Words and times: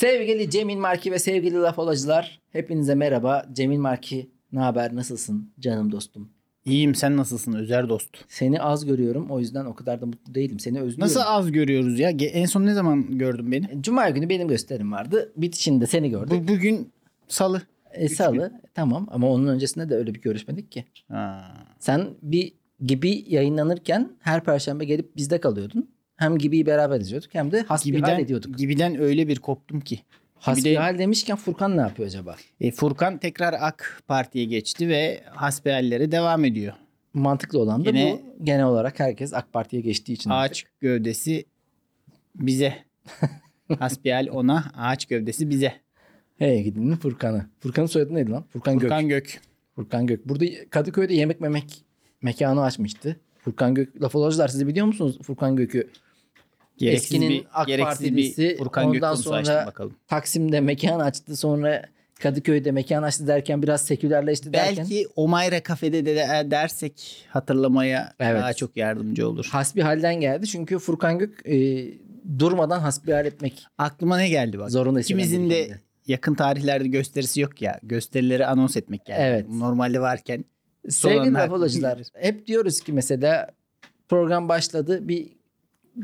Sevgili 0.00 0.50
Cemil 0.50 0.76
Marki 0.76 1.12
ve 1.12 1.18
sevgili 1.18 1.54
laf 1.54 1.78
olacılar. 1.78 2.40
Hepinize 2.52 2.94
merhaba. 2.94 3.46
Cemil 3.52 3.78
Marki 3.78 4.30
ne 4.52 4.60
haber 4.60 4.96
nasılsın 4.96 5.52
canım 5.60 5.92
dostum? 5.92 6.28
İyiyim 6.64 6.94
sen 6.94 7.16
nasılsın 7.16 7.52
Özer 7.52 7.88
dost? 7.88 8.08
Seni 8.28 8.62
az 8.62 8.86
görüyorum 8.86 9.30
o 9.30 9.40
yüzden 9.40 9.64
o 9.64 9.74
kadar 9.74 10.00
da 10.00 10.06
mutlu 10.06 10.34
değilim. 10.34 10.60
Seni 10.60 10.80
özlüyorum. 10.80 11.04
Nasıl 11.04 11.20
az 11.24 11.52
görüyoruz 11.52 11.98
ya? 11.98 12.10
Ge- 12.10 12.26
En 12.30 12.46
son 12.46 12.66
ne 12.66 12.74
zaman 12.74 13.18
gördün 13.18 13.52
beni? 13.52 13.82
Cuma 13.82 14.10
günü 14.10 14.28
benim 14.28 14.48
gösterim 14.48 14.92
vardı. 14.92 15.32
Bitişinde 15.36 15.86
seni 15.86 16.10
gördük. 16.10 16.42
Bu, 16.42 16.48
bugün 16.48 16.92
salı. 17.28 17.62
E, 17.92 18.08
salı 18.08 18.52
tamam 18.74 19.06
ama 19.10 19.30
onun 19.30 19.46
öncesinde 19.46 19.88
de 19.88 19.94
öyle 19.94 20.14
bir 20.14 20.20
görüşmedik 20.20 20.72
ki. 20.72 20.84
Ha. 21.08 21.54
Sen 21.78 22.06
bir 22.22 22.52
gibi 22.86 23.24
yayınlanırken 23.26 24.08
her 24.20 24.44
perşembe 24.44 24.84
gelip 24.84 25.16
bizde 25.16 25.40
kalıyordun. 25.40 25.90
Hem 26.20 26.38
gibiyi 26.38 26.66
beraber 26.66 27.00
izliyorduk 27.00 27.34
hem 27.34 27.52
de 27.52 27.62
hasbihal 27.62 28.20
ediyorduk. 28.20 28.58
gibiden 28.58 29.00
öyle 29.00 29.28
bir 29.28 29.38
koptum 29.38 29.80
ki. 29.80 30.00
Hasbihal 30.34 30.98
demişken 30.98 31.36
Furkan 31.36 31.76
ne 31.76 31.80
yapıyor 31.80 32.08
acaba? 32.08 32.36
E, 32.60 32.70
Furkan 32.70 33.18
tekrar 33.18 33.54
AK 33.60 34.02
Parti'ye 34.08 34.44
geçti 34.44 34.88
ve 34.88 35.20
hasbihallere 35.30 36.12
devam 36.12 36.44
ediyor. 36.44 36.72
Mantıklı 37.14 37.58
olan 37.58 37.84
da 37.84 37.88
Yine- 37.88 38.12
bu. 38.12 38.44
Genel 38.44 38.64
olarak 38.64 39.00
herkes 39.00 39.34
AK 39.34 39.52
Parti'ye 39.52 39.82
geçtiği 39.82 40.12
için. 40.12 40.30
Ağaç 40.30 40.64
gövdesi 40.80 41.44
bize. 42.34 42.74
hasbihal 43.78 44.28
ona, 44.32 44.64
ağaç 44.76 45.06
gövdesi 45.06 45.50
bize. 45.50 45.72
Hey 46.38 46.62
gidin 46.62 46.96
Furkan'ı. 46.96 47.46
Furkan'ın 47.60 47.86
soyadı 47.86 48.14
neydi 48.14 48.30
lan? 48.30 48.44
Furkan, 48.52 48.74
Gök. 48.74 48.82
Furkan 48.82 49.08
Gök. 49.08 49.40
Furkan 49.74 50.06
Gök. 50.06 50.28
Burada 50.28 50.44
Kadıköy'de 50.70 51.14
yemek 51.14 51.40
memek 51.40 51.84
mekanı 52.22 52.62
açmıştı. 52.62 53.16
Furkan 53.38 53.74
Gök. 53.74 54.02
Laf 54.02 54.14
olacılar 54.14 54.48
siz 54.48 54.66
biliyor 54.66 54.86
musunuz 54.86 55.18
Furkan 55.22 55.56
Gök'ü? 55.56 55.90
Gereksiz 56.80 57.04
Eskinin 57.12 57.30
bir, 57.30 57.46
AK 57.52 57.66
gereksiz 57.66 57.98
Partilisi, 57.98 58.42
bir 58.42 58.58
Furkan 58.58 58.88
ondan 58.88 59.14
sonra- 59.14 59.66
bakalım. 59.66 59.94
Taksim'de 60.08 60.60
mekan 60.60 61.00
açtı 61.00 61.36
sonra 61.36 61.82
Kadıköy'de 62.20 62.70
mekan 62.72 63.02
açtı 63.02 63.26
derken 63.26 63.62
biraz 63.62 63.84
sekülerleşti 63.86 64.52
derken. 64.52 64.76
Belki 64.90 65.06
Omayra 65.16 65.62
kafede 65.62 66.06
de 66.06 66.16
dersek 66.50 67.24
hatırlamaya 67.28 68.12
Evet. 68.20 68.42
daha 68.42 68.52
çok 68.54 68.76
yardımcı 68.76 69.28
olur. 69.28 69.48
Hasbihalden 69.52 70.20
geldi 70.20 70.46
çünkü 70.46 70.78
Furkan 70.78 71.18
Gök 71.18 71.46
e, 71.46 71.86
durmadan 72.38 72.80
hasbihal 72.80 73.26
etmek 73.26 73.66
Aklıma 73.78 74.16
ne 74.16 74.28
geldi 74.28 74.58
bak. 74.58 74.70
zorunda 74.70 75.00
İkimizin 75.00 75.50
de 75.50 75.62
geldi. 75.62 75.80
yakın 76.06 76.34
tarihlerde 76.34 76.88
gösterisi 76.88 77.40
yok 77.40 77.62
ya. 77.62 77.80
Gösterileri 77.82 78.46
anons 78.46 78.76
etmek 78.76 79.08
yani. 79.08 79.22
Evet. 79.22 79.48
Normalde 79.48 80.00
varken 80.00 80.44
Sevgili 80.88 81.34
bilir. 81.34 82.06
hep 82.20 82.46
diyoruz 82.46 82.80
ki 82.80 82.92
mesela 82.92 83.46
program 84.08 84.48
başladı 84.48 85.08
bir 85.08 85.39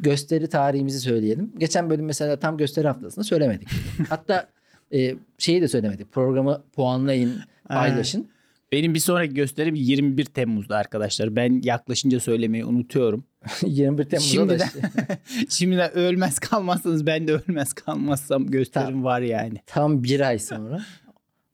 gösteri 0.02 0.48
tarihimizi 0.48 1.00
söyleyelim. 1.00 1.52
Geçen 1.58 1.90
bölüm 1.90 2.04
mesela 2.04 2.36
tam 2.38 2.56
gösteri 2.56 2.86
haftasında 2.86 3.24
söylemedik. 3.24 3.68
Hatta 4.08 4.48
e, 4.92 5.14
şeyi 5.38 5.62
de 5.62 5.68
söylemedik. 5.68 6.12
Programı 6.12 6.62
puanlayın, 6.72 7.34
paylaşın. 7.68 8.28
benim 8.72 8.94
bir 8.94 8.98
sonraki 8.98 9.34
gösterim 9.34 9.74
21 9.74 10.24
Temmuz'da 10.24 10.76
arkadaşlar. 10.76 11.36
Ben 11.36 11.60
yaklaşınca 11.64 12.20
söylemeyi 12.20 12.64
unutuyorum. 12.64 13.24
21 13.62 14.04
Temmuz'da 14.04 14.28
Şimdiden, 14.28 14.58
da 14.58 14.64
işte. 14.64 14.80
şimdiden 15.48 15.94
ölmez 15.94 16.38
kalmazsanız 16.38 17.06
ben 17.06 17.28
de 17.28 17.32
ölmez 17.32 17.72
kalmazsam 17.72 18.46
gösterim 18.46 18.86
Tamam. 18.86 19.04
var 19.04 19.20
yani. 19.20 19.60
tam 19.66 20.02
bir 20.02 20.20
ay 20.20 20.38
sonra. 20.38 20.82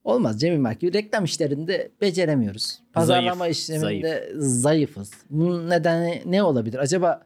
Olmaz 0.05 0.41
Cemil 0.41 0.59
Merkez. 0.59 0.95
Reklam 0.95 1.25
işlerinde 1.25 1.91
beceremiyoruz. 2.01 2.81
Pazarlama 2.93 3.39
Zayıf, 3.39 3.57
işlerinde 3.57 4.33
zayıfız. 4.37 5.11
Bunun 5.31 5.71
nedeni 5.71 6.23
ne 6.27 6.43
olabilir? 6.43 6.79
Acaba 6.79 7.23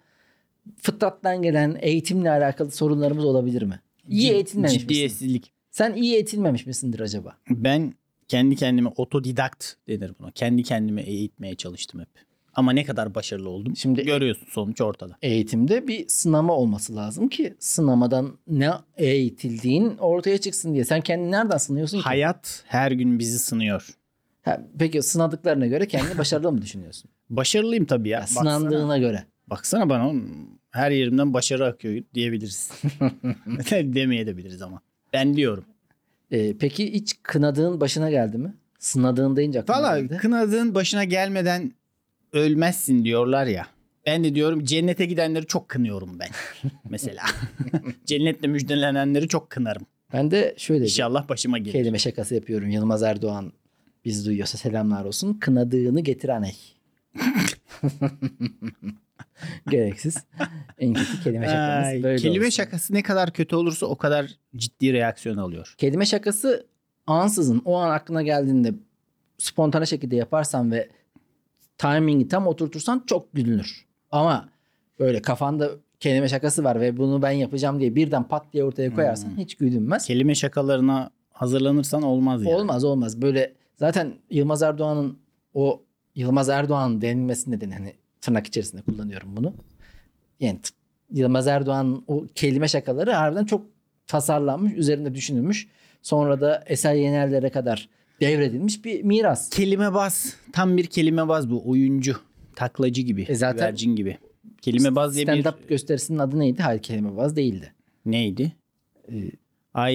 fıtrattan 0.82 1.42
gelen 1.42 1.76
eğitimle 1.80 2.30
alakalı 2.30 2.70
sorunlarımız 2.70 3.24
olabilir 3.24 3.62
mi? 3.62 3.80
İyi 4.08 4.30
eğitilmemiş 4.32 4.72
misin? 4.74 4.88
Ciddiyetsizlik. 4.88 5.52
Sen 5.70 5.94
iyi 5.94 6.14
eğitilmemiş 6.14 6.66
misindir 6.66 7.00
acaba? 7.00 7.36
Ben 7.50 7.94
kendi 8.28 8.56
kendime 8.56 8.90
otodidakt 8.96 9.66
denir 9.88 10.12
buna. 10.20 10.30
Kendi 10.30 10.62
kendime 10.62 11.02
eğitmeye 11.02 11.54
çalıştım 11.54 12.00
hep. 12.00 12.08
Ama 12.54 12.72
ne 12.72 12.84
kadar 12.84 13.14
başarılı 13.14 13.48
oldum. 13.48 13.76
Şimdi- 13.76 14.04
görüyorsun 14.04 14.46
sonuç 14.50 14.80
ortada. 14.80 15.16
Eğitimde 15.22 15.88
bir 15.88 16.08
sınama 16.08 16.52
olması 16.56 16.96
lazım 16.96 17.28
ki 17.28 17.54
sınamadan 17.58 18.38
ne 18.48 18.70
eğitildiğin 18.96 19.96
ortaya 19.98 20.38
çıksın 20.38 20.74
diye. 20.74 20.84
Sen 20.84 21.00
kendini 21.00 21.30
nereden 21.30 21.56
sınıyorsun 21.56 21.98
ki? 21.98 22.04
Hayat 22.04 22.64
her 22.66 22.92
gün 22.92 23.18
bizi 23.18 23.38
sınıyor. 23.38 23.88
Ha, 24.42 24.60
peki 24.78 25.02
sınadıklarına 25.02 25.66
göre 25.66 25.88
kendini 25.88 26.18
başarılı 26.18 26.52
mı 26.52 26.62
düşünüyorsun? 26.62 27.10
Başarılıyım 27.30 27.84
tabii 27.84 28.08
ya. 28.08 28.18
Ya, 28.18 28.22
Baksana. 28.22 28.58
sınandığına 28.58 28.98
göre. 28.98 29.24
Baksana 29.46 29.88
bana 29.88 30.08
oğlum, 30.08 30.48
her 30.76 30.90
yerimden 30.90 31.34
başarı 31.34 31.66
akıyor 31.66 32.02
diyebiliriz. 32.14 32.70
Demeyebiliriz 33.70 34.62
ama. 34.62 34.80
Ben 35.12 35.36
diyorum. 35.36 35.64
Ee, 36.30 36.56
peki 36.58 36.92
hiç 36.92 37.14
kınadığın 37.22 37.80
başına 37.80 38.10
geldi 38.10 38.38
mi? 38.38 38.54
Sınadığın 38.78 39.36
deyince 39.36 39.60
aklıma 39.60 39.78
Valla 39.82 40.00
geldi. 40.00 40.16
kınadığın 40.16 40.74
başına 40.74 41.04
gelmeden 41.04 41.72
ölmezsin 42.32 43.04
diyorlar 43.04 43.46
ya. 43.46 43.66
Ben 44.06 44.24
de 44.24 44.34
diyorum 44.34 44.64
cennete 44.64 45.04
gidenleri 45.06 45.46
çok 45.46 45.68
kınıyorum 45.68 46.18
ben. 46.18 46.28
Mesela. 46.90 47.22
Cennetle 48.04 48.48
müjdelenenleri 48.48 49.28
çok 49.28 49.50
kınarım. 49.50 49.86
Ben 50.12 50.30
de 50.30 50.54
şöyle 50.58 50.84
İnşallah 50.84 51.28
başıma 51.28 51.58
gelir. 51.58 51.72
kelime 51.72 51.98
şakası 51.98 52.34
yapıyorum. 52.34 52.68
Yılmaz 52.70 53.02
Erdoğan 53.02 53.52
biz 54.04 54.26
duyuyorsa 54.26 54.58
selamlar 54.58 55.04
olsun. 55.04 55.34
Kınadığını 55.34 56.00
getiren 56.00 56.42
ey. 56.42 56.56
Gereksiz. 59.70 60.24
En 60.78 60.94
kötü 60.94 61.22
kelime 61.22 61.46
şakamız 61.46 61.86
Ay, 61.86 62.02
böyle 62.02 62.16
kelime 62.22 62.46
olsun. 62.46 62.56
şakası 62.56 62.94
ne 62.94 63.02
kadar 63.02 63.32
kötü 63.32 63.56
olursa 63.56 63.86
o 63.86 63.96
kadar 63.96 64.30
ciddi 64.56 64.92
reaksiyon 64.92 65.36
alıyor. 65.36 65.74
Kelime 65.78 66.06
şakası 66.06 66.66
ansızın 67.06 67.62
o 67.64 67.76
an 67.76 67.90
aklına 67.90 68.22
geldiğinde 68.22 68.74
spontane 69.38 69.86
şekilde 69.86 70.16
yaparsan 70.16 70.72
ve 70.72 70.88
timingi 71.78 72.28
tam 72.28 72.46
oturtursan 72.46 73.02
çok 73.06 73.32
gülünür. 73.34 73.86
Ama 74.10 74.48
böyle 74.98 75.22
kafanda 75.22 75.70
kelime 76.00 76.28
şakası 76.28 76.64
var 76.64 76.80
ve 76.80 76.96
bunu 76.96 77.22
ben 77.22 77.30
yapacağım 77.30 77.80
diye 77.80 77.94
birden 77.94 78.28
pat 78.28 78.52
diye 78.52 78.64
ortaya 78.64 78.94
koyarsan 78.94 79.28
Hmm. 79.30 79.36
hiç 79.38 79.54
gülünmez. 79.54 80.06
Kelime 80.06 80.34
şakalarına 80.34 81.10
hazırlanırsan 81.30 82.02
olmaz 82.02 82.44
yani. 82.44 82.54
Olmaz 82.54 82.84
olmaz. 82.84 83.22
Böyle 83.22 83.54
zaten 83.74 84.14
Yılmaz 84.30 84.62
Erdoğan'ın 84.62 85.18
o 85.54 85.82
Yılmaz 86.14 86.48
Erdoğan 86.48 87.00
denilmesi 87.00 87.50
nedeni 87.50 87.74
hani 87.74 87.92
tırnak 88.26 88.46
içerisinde 88.46 88.82
kullanıyorum 88.82 89.36
bunu. 89.36 89.54
Yani 90.40 90.60
Yılmaz 91.12 91.46
Erdoğan'ın 91.46 92.04
o 92.06 92.26
kelime 92.34 92.68
şakaları 92.68 93.12
harbiden 93.12 93.44
çok 93.44 93.66
tasarlanmış, 94.06 94.72
üzerinde 94.72 95.14
düşünülmüş. 95.14 95.68
Sonra 96.02 96.40
da 96.40 96.64
Eser 96.66 96.94
Yenerlere 96.94 97.50
kadar 97.50 97.88
devredilmiş 98.20 98.84
bir 98.84 99.02
miras. 99.02 99.50
Kelime 99.50 99.94
baz. 99.94 100.36
Tam 100.52 100.76
bir 100.76 100.86
kelime 100.86 101.28
baz 101.28 101.50
bu. 101.50 101.68
Oyuncu. 101.70 102.16
Taklacı 102.56 103.02
gibi. 103.02 103.22
E 103.28 103.34
zaten- 103.34 103.56
güvercin 103.56 103.96
gibi. 103.96 104.18
Kelime 104.62 104.94
baz 104.96 105.14
diye 105.16 105.26
bir 105.26 105.32
Stand-up 105.32 105.68
gösterisinin 105.68 106.18
adı 106.18 106.38
neydi? 106.38 106.62
Hayır 106.62 106.82
kelime 106.82 107.16
baz 107.16 107.36
değildi. 107.36 107.72
neydi? 108.06 108.52
Ee, 109.12 109.14
Ay 109.74 109.94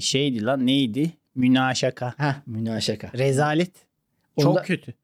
şeydi 0.00 0.44
lan 0.44 0.66
neydi? 0.66 1.10
Münaşaka. 1.34 2.14
ha 2.18 2.42
münaşaka. 2.46 3.10
Rezalet. 3.18 3.72
Çok 4.40 4.50
Onda- 4.56 4.62
kötü. 4.62 4.94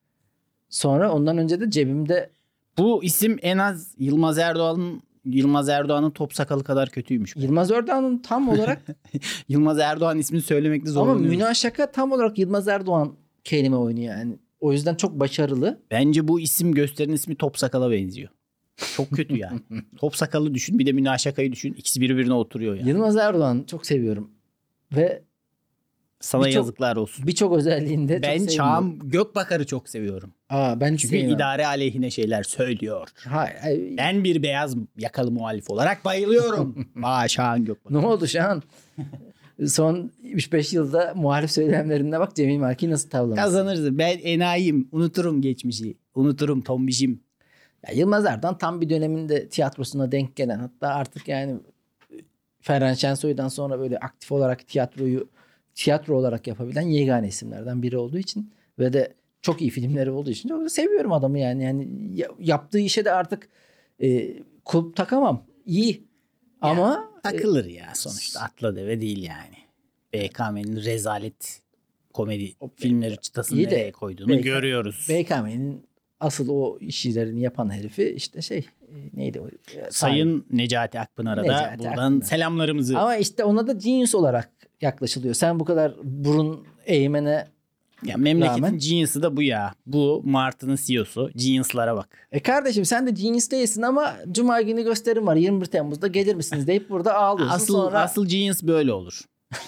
Sonra 0.69 1.12
ondan 1.12 1.38
önce 1.38 1.61
de 1.61 1.71
cebimde 1.71 2.31
Bu 2.78 3.05
isim 3.05 3.39
en 3.43 3.59
az 3.59 3.94
Yılmaz 3.99 4.39
Erdoğan'ın 4.39 5.03
Yılmaz 5.25 5.69
Erdoğan'ın 5.69 6.11
top 6.11 6.34
sakalı 6.34 6.65
kadar 6.65 6.89
kötüymüş. 6.89 7.37
Yılmaz 7.37 7.71
Erdoğan'ın 7.71 8.19
tam 8.19 8.49
olarak 8.49 8.83
Yılmaz 9.49 9.78
Erdoğan 9.78 10.19
ismini 10.19 10.43
söylemekte 10.43 10.91
ama 10.91 10.94
zorlanıyorum. 10.94 11.31
münaşaka 11.31 11.93
tam 11.93 12.12
olarak 12.12 12.38
Yılmaz 12.38 12.69
Erdoğan 12.69 13.15
kelime 13.44 13.77
oyunu 13.77 14.00
yani. 14.00 14.38
O 14.61 14.73
yüzden 14.73 14.94
çok 14.94 15.20
başarılı. 15.20 15.81
Bence 15.91 16.29
bu 16.29 16.41
isim 16.41 16.73
gösterinin 16.73 17.14
ismi 17.14 17.35
top 17.37 17.58
sakala 17.58 17.91
benziyor. 17.91 18.29
Çok 18.97 19.11
kötü 19.11 19.37
ya. 19.37 19.53
top 19.97 20.17
sakalı 20.17 20.55
düşün 20.55 20.79
bir 20.79 20.87
de 20.87 20.93
münaşakayı 20.93 21.53
düşün. 21.53 21.73
İkisi 21.73 22.00
birbirine 22.00 22.35
oturuyor 22.35 22.75
ya. 22.75 22.87
Yılmaz 22.87 23.17
Erdoğan 23.17 23.64
çok 23.67 23.87
seviyorum. 23.87 24.31
Ve 24.97 25.23
Sana 26.20 26.44
birçok- 26.44 26.55
yazıklar 26.56 26.97
olsun. 26.97 27.26
birçok 27.26 27.56
özelliğinde 27.56 28.15
çok 28.15 28.23
Ben 28.23 28.29
sevmiyorum. 28.38 28.56
Çağım 28.56 28.99
Gökbakar'ı 29.11 29.67
çok 29.67 29.88
seviyorum. 29.88 30.32
Aa, 30.50 30.81
ben 30.81 30.97
Çünkü 30.97 31.19
sevmem. 31.19 31.35
idare 31.37 31.67
aleyhine 31.67 32.11
şeyler 32.11 32.43
söylüyor. 32.43 33.09
Hayır, 33.29 33.56
hayır. 33.61 33.97
Ben 33.97 34.25
bir 34.25 34.43
beyaz 34.43 34.76
yakalı 34.97 35.31
muhalif 35.31 35.70
olarak 35.70 36.05
bayılıyorum. 36.05 36.88
Aa 37.03 37.29
Şahan 37.29 37.65
Gökbakar. 37.65 38.03
Ne 38.03 38.06
oldu 38.06 38.26
şu 38.26 38.43
an? 38.43 38.62
Son 39.67 40.11
3-5 40.25 40.75
yılda 40.76 41.12
muhalif 41.17 41.50
söylemlerinde 41.50 42.20
bak 42.20 42.37
Cemil 42.37 42.59
Marki 42.59 42.91
nasıl 42.91 43.11
tavlamış. 43.11 43.41
Kazanırız. 43.43 43.99
Ben 43.99 44.19
enayim. 44.19 44.88
Unuturum 44.93 45.43
geçmişi. 45.43 45.97
Unuturum 46.15 46.61
tombişim. 46.61 47.20
Ya 47.88 47.94
Yılmaz 47.94 48.26
Erdoğan 48.26 48.59
tam 48.59 48.81
bir 48.81 48.91
döneminde 48.91 49.49
tiyatrosuna 49.49 50.12
denk 50.12 50.37
gelen 50.37 50.59
hatta 50.59 50.88
artık 50.88 51.29
yani 51.29 51.56
Ferhan 52.61 52.94
Şensoy'dan 52.94 53.49
sonra 53.49 53.79
böyle 53.79 53.99
aktif 53.99 54.32
olarak 54.32 54.69
tiyatroyu 54.69 55.29
tiyatro 55.79 56.17
olarak 56.19 56.47
yapabilen 56.47 56.83
yegane 56.89 57.29
isimlerden 57.29 57.83
biri 57.83 57.99
olduğu 57.99 58.19
için 58.19 58.53
ve 58.79 58.93
de 58.93 59.15
çok 59.43 59.61
iyi 59.61 59.71
filmleri 59.71 60.11
olduğu 60.11 60.31
için 60.31 60.49
çok 60.49 60.61
da 60.65 60.69
seviyorum 60.69 61.13
adamı 61.13 61.39
yani. 61.39 61.65
Yani 61.65 61.89
ya- 62.15 62.31
yaptığı 62.39 62.79
işe 62.79 63.05
de 63.05 63.13
artık 63.13 63.49
e, 64.03 64.37
kulp 64.65 64.97
takamam. 64.97 65.47
İyi. 65.67 66.09
Ama 66.61 67.11
takılır 67.23 67.65
ya 67.65 67.93
sonuçta 67.95 68.41
atla 68.41 68.77
deve 68.77 69.01
değil 69.01 69.23
yani. 69.23 69.57
BKM'nin 70.15 70.77
rezalet 70.85 71.61
komedi 72.15 72.53
filmleri 72.77 73.17
çıtasını 73.17 73.59
de 73.59 73.63
nereye 73.63 73.93
koyduğunu 73.93 74.29
BK 74.39 74.43
görüyoruz. 74.43 75.07
BKM'nin 75.11 75.87
asıl 76.21 76.49
o 76.49 76.79
işlerini 76.81 77.41
yapan 77.41 77.73
herifi 77.75 78.11
işte 78.17 78.43
şey 78.43 78.59
e, 78.59 78.67
neydi 79.15 79.41
o? 79.41 79.49
E, 79.49 79.91
Sayın 79.91 80.47
Necati 80.51 81.01
Akpınar'a 81.01 81.41
da 81.41 81.77
buradan 81.79 82.13
Akpınar. 82.13 82.27
selamlarımızı. 82.27 82.99
Ama 82.99 83.17
işte 83.17 83.45
ona 83.45 83.67
da 83.67 83.73
genius 83.73 84.15
olarak 84.15 84.51
yaklaşılıyor. 84.81 85.35
Sen 85.35 85.61
bu 85.61 85.65
kadar 85.65 85.95
burun 86.05 86.65
eğmene 86.87 87.47
ya 88.05 88.17
memleketin 88.17 88.63
rağmen- 88.63 88.79
genius'ı 88.79 89.23
da 89.23 89.37
bu 89.37 89.43
ya. 89.43 89.75
Bu 89.87 90.23
Martı'nın 90.25 90.79
CEO'su. 90.87 91.31
Genius'lara 91.37 91.97
bak. 91.97 92.09
E 92.33 92.41
kardeşim 92.41 92.85
sen 92.85 93.07
de 93.07 93.11
genius 93.11 93.51
değilsin 93.51 93.83
ama 93.83 94.15
Cuma 94.33 94.61
günü 94.63 94.83
gösterim 94.83 95.27
var 95.27 95.37
21 95.37 95.67
Temmuz'da 95.67 96.07
gelir 96.07 96.35
misiniz 96.35 96.67
deyip 96.67 96.91
burada 96.91 97.15
ağlıyorsun. 97.15 97.57
Asıl 97.57 97.75
Sonra 97.75 98.01
asıl 98.01 98.27
genius 98.27 98.63
böyle 98.63 98.93
olur. 98.93 99.21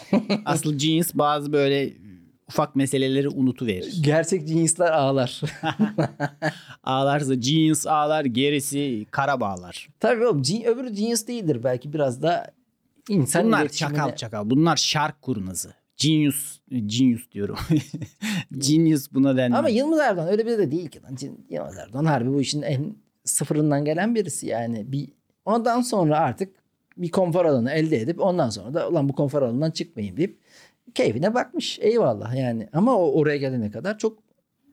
asıl 0.44 0.74
genius 0.78 1.10
bazı 1.14 1.52
böyle 1.52 1.92
ufak 2.48 2.76
meseleleri 2.76 3.28
unutuverir. 3.28 4.02
gerçek 4.02 4.48
geniuslar 4.48 4.92
ağlar. 4.92 5.40
Ağlarsa 6.84 7.34
genius 7.34 7.86
ağlar, 7.86 8.24
gerisi 8.24 9.06
kara 9.10 9.40
bağlar. 9.40 9.88
Tabii 10.00 10.26
oğlum 10.26 10.42
öbürü 10.66 10.90
genius 10.90 11.26
değildir 11.26 11.60
belki 11.64 11.92
biraz 11.92 12.22
da 12.22 12.52
insan 13.10 13.44
Bunlar 13.46 13.66
iletişimine- 13.66 13.96
çakal 13.96 14.16
çakal. 14.16 14.50
Bunlar 14.50 14.76
şark 14.76 15.22
kurnazı. 15.22 15.74
Genius, 15.96 16.60
genius 16.86 17.30
diyorum. 17.32 17.56
genius 18.58 19.12
buna 19.12 19.36
denmez. 19.36 19.58
Ama 19.58 19.68
Yılmaz 19.68 19.98
Erdoğan 19.98 20.28
öyle 20.28 20.46
biri 20.46 20.58
de 20.58 20.70
değil 20.70 20.88
ki. 20.88 21.02
lan. 21.02 21.16
Yılmaz 21.50 21.78
Erdoğan 21.78 22.04
harbi 22.04 22.32
bu 22.34 22.40
işin 22.40 22.62
en 22.62 22.96
sıfırından 23.24 23.84
gelen 23.84 24.14
birisi 24.14 24.46
yani. 24.46 24.92
Bir 24.92 25.08
ondan 25.44 25.80
sonra 25.80 26.18
artık 26.18 26.54
bir 26.96 27.10
konfor 27.10 27.44
alanı 27.44 27.70
elde 27.72 27.96
edip 28.00 28.20
ondan 28.20 28.50
sonra 28.50 28.74
da 28.74 28.88
ulan 28.88 29.08
bu 29.08 29.12
konfor 29.12 29.42
alanından 29.42 29.70
çıkmayayım 29.70 30.16
deyip 30.16 30.38
keyfine 30.94 31.34
bakmış. 31.34 31.78
Eyvallah 31.82 32.34
yani. 32.34 32.68
Ama 32.72 32.96
o 32.96 33.12
oraya 33.12 33.36
gelene 33.36 33.70
kadar 33.70 33.98
çok 33.98 34.18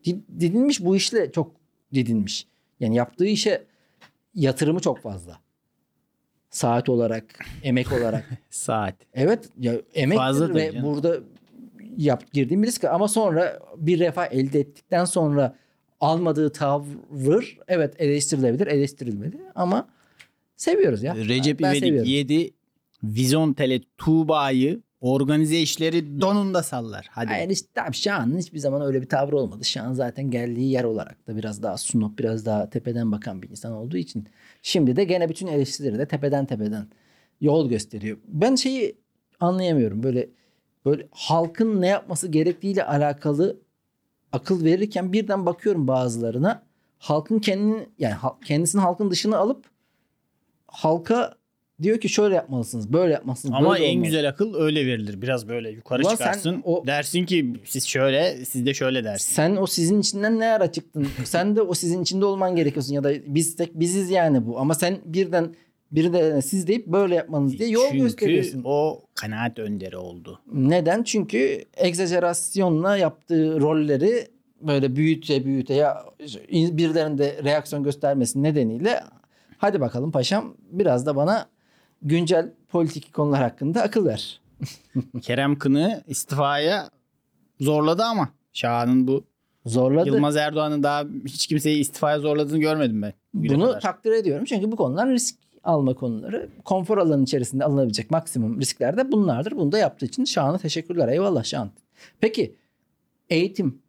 di- 0.05 0.21
didinmiş 0.39 0.85
bu 0.85 0.95
işle 0.95 1.31
çok 1.31 1.51
didinmiş. 1.93 2.47
Yani 2.79 2.95
yaptığı 2.95 3.25
işe 3.25 3.63
yatırımı 4.35 4.79
çok 4.79 4.99
fazla. 4.99 5.39
Saat 6.49 6.89
olarak, 6.89 7.45
emek 7.63 7.91
olarak. 7.91 8.29
Saat. 8.49 8.95
Evet 9.13 9.49
ya 9.59 9.73
Fazladır 10.15 10.55
ve 10.55 10.71
canım. 10.71 10.85
burada 10.85 11.17
yap 11.97 12.23
girdiğim 12.33 12.63
bir 12.63 12.67
risk 12.67 12.83
ama 12.83 13.07
sonra 13.07 13.59
bir 13.77 13.99
refah 13.99 14.27
elde 14.31 14.59
ettikten 14.59 15.05
sonra 15.05 15.55
almadığı 15.99 16.51
tavır 16.51 17.57
evet 17.67 17.93
eleştirilebilir, 18.01 18.67
eleştirilmeli 18.67 19.37
ama 19.55 19.87
seviyoruz 20.55 21.03
ya. 21.03 21.15
Recep 21.15 21.59
Ben 21.59 21.69
İvedik 21.69 21.83
seviyorum. 21.83 22.09
7 22.09 22.51
Vizon 23.03 23.53
Tele 23.53 23.81
Tuğba'yı 23.97 24.81
organize 25.01 25.59
işleri 25.59 26.21
donunda 26.21 26.63
sallar. 26.63 27.07
Hadi. 27.11 27.27
Hayır 27.27 27.49
işte 27.49 27.81
abi 27.81 27.93
Şahan'ın 27.93 28.37
hiçbir 28.37 28.59
zaman 28.59 28.81
öyle 28.81 29.01
bir 29.01 29.09
tavrı 29.09 29.37
olmadı. 29.37 29.65
Şahan 29.65 29.93
zaten 29.93 30.31
geldiği 30.31 30.71
yer 30.71 30.83
olarak 30.83 31.27
da 31.27 31.37
biraz 31.37 31.63
daha 31.63 31.77
sunop, 31.77 32.19
biraz 32.19 32.45
daha 32.45 32.69
tepeden 32.69 33.11
bakan 33.11 33.41
bir 33.41 33.49
insan 33.49 33.71
olduğu 33.71 33.97
için. 33.97 34.27
Şimdi 34.67 34.95
de 34.95 35.03
gene 35.03 35.29
bütün 35.29 35.47
eleştirileri 35.47 35.99
de 35.99 36.07
tepeden 36.07 36.45
tepeden 36.45 36.87
yol 37.41 37.69
gösteriyor. 37.69 38.17
Ben 38.27 38.55
şeyi 38.55 38.97
anlayamıyorum. 39.39 40.03
Böyle 40.03 40.29
böyle 40.85 41.07
halkın 41.11 41.81
ne 41.81 41.87
yapması 41.87 42.27
gerektiğiyle 42.27 42.83
alakalı 42.83 43.61
akıl 44.31 44.65
verirken 44.65 45.13
birden 45.13 45.45
bakıyorum 45.45 45.87
bazılarına. 45.87 46.63
Halkın 46.99 47.39
kendini 47.39 47.89
yani 47.99 48.15
kendisini 48.45 48.81
halkın 48.81 49.11
dışına 49.11 49.37
alıp 49.37 49.65
halka 50.67 51.36
diyor 51.83 51.99
ki 51.99 52.09
şöyle 52.09 52.35
yapmalısınız, 52.35 52.93
böyle 52.93 53.13
yapmalısınız. 53.13 53.55
Ama 53.57 53.69
böyle 53.73 53.85
en 53.85 53.91
olmalı. 53.91 54.05
güzel 54.05 54.29
akıl 54.29 54.55
öyle 54.55 54.85
verilir. 54.85 55.21
Biraz 55.21 55.47
böyle 55.47 55.69
yukarı 55.69 56.01
Ulan 56.01 56.09
sen 56.09 56.15
çıkarsın. 56.17 56.61
o- 56.65 56.83
Dersin 56.87 57.25
ki 57.25 57.53
siz 57.65 57.87
şöyle, 57.87 58.45
siz 58.45 58.65
de 58.65 58.73
şöyle 58.73 59.03
dersin. 59.03 59.33
Sen 59.35 59.55
o 59.55 59.67
sizin 59.67 59.99
içinden 59.99 60.39
ne 60.39 60.47
ara 60.47 60.71
çıktın? 60.71 61.07
sen 61.25 61.55
de 61.55 61.61
o 61.61 61.73
sizin 61.73 62.03
içinde 62.03 62.25
olman 62.25 62.55
gerekiyorsun 62.55 62.93
ya 62.93 63.03
da 63.03 63.11
biz 63.25 63.55
tek 63.55 63.79
biziz 63.79 64.09
yani 64.09 64.45
bu. 64.47 64.59
Ama 64.59 64.73
sen 64.75 64.97
birden 65.05 65.55
biri 65.91 66.13
de 66.13 66.41
siz 66.41 66.67
deyip 66.67 66.87
böyle 66.87 67.15
yapmanız 67.15 67.59
diye 67.59 67.69
yol 67.69 67.81
Çünkü 67.89 67.97
gösteriyorsun. 68.03 68.61
o 68.65 69.01
kanaat 69.15 69.59
önderi 69.59 69.97
oldu. 69.97 70.39
Neden? 70.53 71.03
Çünkü 71.03 71.63
egzajerasyonla 71.77 72.97
yaptığı 72.97 73.61
rolleri 73.61 74.27
böyle 74.61 74.95
büyüte 74.95 75.45
büyüte 75.45 75.73
ya 75.73 76.03
birilerinde 76.51 77.39
reaksiyon 77.43 77.83
göstermesi 77.83 78.43
nedeniyle 78.43 78.99
hadi 79.57 79.81
bakalım 79.81 80.11
paşam 80.11 80.53
biraz 80.71 81.05
da 81.05 81.15
bana 81.15 81.45
güncel 82.01 82.53
politik 82.69 83.13
konular 83.13 83.41
hakkında 83.41 83.81
akıl 83.81 84.05
ver. 84.05 84.41
Kerem 85.21 85.59
Kın'ı 85.59 86.03
istifaya 86.07 86.89
zorladı 87.59 88.03
ama 88.03 88.29
Şahan'ın 88.53 89.07
bu 89.07 89.23
Zorladı. 89.67 90.07
Yılmaz 90.07 90.35
Erdoğan'ın 90.35 90.83
daha 90.83 91.05
hiç 91.25 91.47
kimseyi 91.47 91.79
istifaya 91.79 92.19
zorladığını 92.19 92.59
görmedim 92.59 93.01
ben. 93.01 93.13
Bunu 93.33 93.65
kadar. 93.65 93.81
takdir 93.81 94.11
ediyorum 94.11 94.45
çünkü 94.45 94.71
bu 94.71 94.75
konular 94.75 95.09
risk 95.09 95.35
alma 95.63 95.93
konuları. 95.93 96.49
Konfor 96.65 96.97
alanı 96.97 97.23
içerisinde 97.23 97.63
alınabilecek 97.63 98.11
maksimum 98.11 98.61
riskler 98.61 98.97
de 98.97 99.11
bunlardır. 99.11 99.51
Bunu 99.51 99.71
da 99.71 99.77
yaptığı 99.77 100.05
için 100.05 100.25
Şahan'a 100.25 100.57
teşekkürler. 100.57 101.07
Eyvallah 101.07 101.43
Şahan. 101.43 101.69
Peki 102.19 102.55
eğitim. 103.29 103.81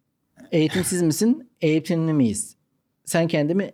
Eğitimsiz 0.51 1.01
misin? 1.01 1.49
Eğitimli 1.61 2.13
miyiz? 2.13 2.55
Sen 3.05 3.27
kendimi 3.27 3.71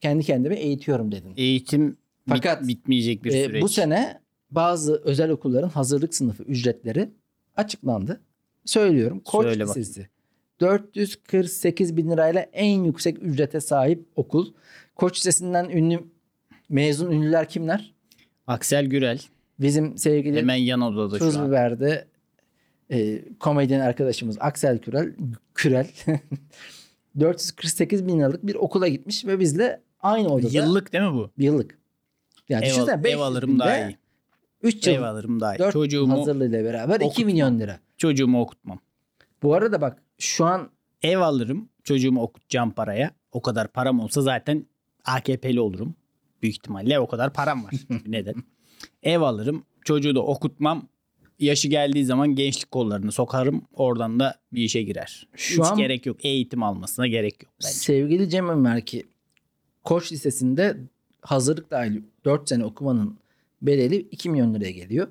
kendi 0.00 0.24
kendime 0.24 0.54
eğitiyorum 0.56 1.12
dedin. 1.12 1.32
Eğitim 1.36 1.96
bit- 2.28 2.34
Fakat, 2.34 2.68
bitmeyecek 2.68 3.24
bir 3.24 3.30
süreç. 3.30 3.62
bu 3.62 3.68
sene 3.68 4.20
bazı 4.50 5.02
özel 5.04 5.30
okulların 5.30 5.68
hazırlık 5.68 6.14
sınıfı 6.14 6.42
ücretleri 6.42 7.10
açıklandı. 7.56 8.20
Söylüyorum. 8.64 9.20
Koç 9.24 9.46
Söyle. 9.46 9.64
Lisesi. 9.64 10.08
448 10.60 11.96
bin 11.96 12.10
lirayla 12.10 12.40
en 12.40 12.84
yüksek 12.84 13.22
ücrete 13.22 13.60
sahip 13.60 14.06
okul. 14.16 14.52
Koç 14.96 15.16
Lisesi'nden 15.16 15.68
ünlü 15.68 16.00
mezun 16.68 17.10
ünlüler 17.10 17.48
kimler? 17.48 17.94
Aksel 18.46 18.86
Gürel 18.86 19.20
Bizim 19.60 19.98
sevgili 19.98 20.36
hemen 20.38 20.54
yan 20.56 20.80
odada 20.80 21.18
Tuz 21.18 21.34
şu 21.34 21.40
an. 21.40 21.48
Biber'de 21.48 22.04
e, 22.90 23.22
komedyen 23.40 23.80
arkadaşımız 23.80 24.36
Aksel 24.40 24.78
Kürel, 24.78 25.12
Kürel 25.54 25.86
448 27.20 28.06
bin 28.06 28.18
liralık 28.18 28.46
bir 28.46 28.54
okula 28.54 28.88
gitmiş 28.88 29.24
ve 29.26 29.40
bizle 29.40 29.80
aynı 30.00 30.28
odada. 30.28 30.48
Yıllık 30.52 30.92
değil 30.92 31.04
mi 31.04 31.12
bu? 31.12 31.30
Yıllık. 31.38 31.77
Yani 32.48 32.64
Ev, 32.64 32.80
al- 32.82 32.88
500 33.04 33.14
ev 33.14 33.18
alırım 33.18 33.58
daha 33.58 33.78
iyi. 33.88 33.96
3 34.62 34.86
yıl 34.86 34.94
Ev 34.94 35.02
alırım 35.02 35.40
daha 35.40 35.54
iyi. 35.56 35.58
4 35.58 35.72
Çocuğumu, 35.72 36.12
hazırlığıyla 36.20 36.64
beraber 36.64 36.96
2 36.96 37.04
okutmam. 37.04 37.26
milyon 37.26 37.58
lira. 37.60 37.80
çocuğumu 37.96 38.40
okutmam. 38.40 38.80
Bu 39.42 39.54
arada 39.54 39.80
bak 39.80 40.02
şu 40.18 40.44
an 40.44 40.70
Ev 41.02 41.18
alırım. 41.18 41.68
Çocuğumu 41.84 42.22
okutacağım 42.22 42.70
paraya. 42.70 43.10
O 43.32 43.42
kadar 43.42 43.68
param 43.72 44.00
olsa 44.00 44.22
zaten 44.22 44.66
AKP'li 45.04 45.60
olurum. 45.60 45.94
Büyük 46.42 46.54
ihtimalle 46.56 46.98
o 47.00 47.06
kadar 47.08 47.32
param 47.32 47.64
var. 47.64 47.74
Neden? 48.06 48.34
Ev 49.02 49.20
alırım. 49.20 49.64
Çocuğu 49.84 50.14
da 50.14 50.20
okutmam. 50.22 50.88
Yaşı 51.38 51.68
geldiği 51.68 52.04
zaman 52.04 52.34
gençlik 52.34 52.70
kollarını 52.70 53.12
sokarım. 53.12 53.62
Oradan 53.72 54.20
da 54.20 54.34
bir 54.52 54.62
işe 54.62 54.82
girer. 54.82 55.28
Şu 55.36 55.62
Hiç 55.64 55.70
an- 55.70 55.76
gerek 55.78 56.06
yok. 56.06 56.24
Eğitim 56.24 56.62
almasına 56.62 57.06
gerek 57.06 57.42
yok 57.42 57.52
bence. 57.62 57.72
sevgili 57.74 58.28
Cem 58.30 58.48
Ömer 58.48 58.86
ki 58.86 59.06
Koç 59.84 60.12
Lisesi'nde 60.12 60.76
hazırlık 61.28 61.70
dahil 61.70 62.02
4 62.24 62.48
sene 62.48 62.64
okumanın 62.64 63.18
bedeli 63.62 63.96
2 63.96 64.30
milyon 64.30 64.54
liraya 64.54 64.70
geliyor. 64.70 65.08